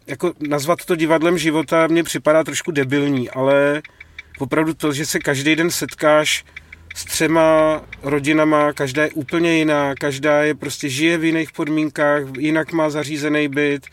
jako 0.08 0.34
nazvat 0.40 0.86
to 0.86 0.96
divadlem 0.96 1.38
života 1.38 1.88
mně 1.88 2.04
připadá 2.04 2.44
trošku 2.44 2.72
debilní, 2.72 3.30
ale 3.30 3.82
opravdu 4.42 4.74
to, 4.74 4.94
že 4.94 5.06
se 5.06 5.20
každý 5.20 5.56
den 5.56 5.72
setkáš 5.72 6.46
s 6.96 7.06
třema 7.06 7.82
rodinama, 8.04 8.74
každá 8.74 9.04
je 9.04 9.12
úplně 9.12 9.58
jiná, 9.58 9.96
každá 9.96 10.44
je 10.44 10.56
prostě 10.56 10.90
žije 10.90 11.18
v 11.18 11.24
jiných 11.24 11.52
podmínkách, 11.52 12.24
jinak 12.40 12.72
má 12.72 12.90
zařízený 12.90 13.48
byt, 13.48 13.88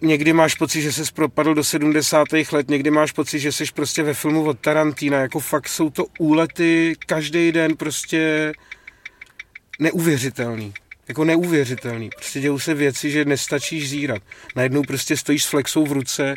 někdy 0.00 0.32
máš 0.32 0.54
pocit, 0.54 0.82
že 0.82 0.92
jsi 0.92 1.02
propadl 1.14 1.54
do 1.54 1.64
70. 1.64 2.24
let, 2.52 2.68
někdy 2.68 2.90
máš 2.90 3.12
pocit, 3.12 3.38
že 3.38 3.52
jsi 3.52 3.64
prostě 3.74 4.02
ve 4.02 4.14
filmu 4.14 4.44
od 4.44 4.58
Tarantina, 4.58 5.18
jako 5.18 5.40
fakt 5.40 5.68
jsou 5.68 5.90
to 5.90 6.04
úlety 6.18 6.96
každý 7.06 7.52
den 7.52 7.76
prostě 7.76 8.52
neuvěřitelný. 9.78 10.74
Jako 11.08 11.24
neuvěřitelný. 11.24 12.10
Prostě 12.16 12.40
dějou 12.40 12.58
se 12.58 12.74
věci, 12.74 13.10
že 13.10 13.24
nestačíš 13.24 13.88
zírat. 13.88 14.22
Najednou 14.56 14.82
prostě 14.82 15.16
stojíš 15.16 15.44
s 15.44 15.48
flexou 15.48 15.86
v 15.86 15.92
ruce 15.92 16.36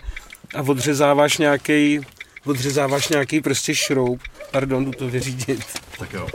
a 0.56 0.62
odřezáváš 0.62 1.38
nějaký 1.38 2.00
odřezáváš 2.46 3.08
nějaký 3.08 3.42
prostě 3.42 3.76
šroub. 3.76 4.22
Pardon, 4.52 4.86
jdu 4.86 4.92
to 4.92 5.08
vyřídit. 5.08 5.66
Tak 6.00 6.14
jo. 6.14 6.28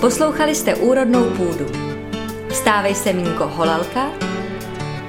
Poslouchali 0.00 0.54
jste 0.54 0.74
Úrodnou 0.74 1.30
půdu. 1.30 1.66
Stávej 2.52 2.94
se 2.94 3.12
Mínko 3.12 3.46
Holalka, 3.46 4.10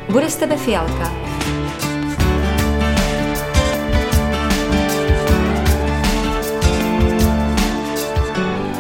bude 0.10 0.30
z 0.30 0.36
tebe 0.36 0.58
fialka. 0.58 1.25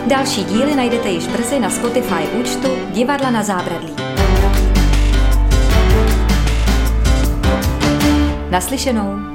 Další 0.07 0.43
díly 0.43 0.75
najdete 0.75 1.09
již 1.09 1.27
brzy 1.27 1.59
na 1.59 1.69
Spotify 1.69 2.27
účtu 2.39 2.67
Divadla 2.93 3.31
na 3.31 3.43
zábradlí. 3.43 3.95
Naslyšenou. 8.49 9.34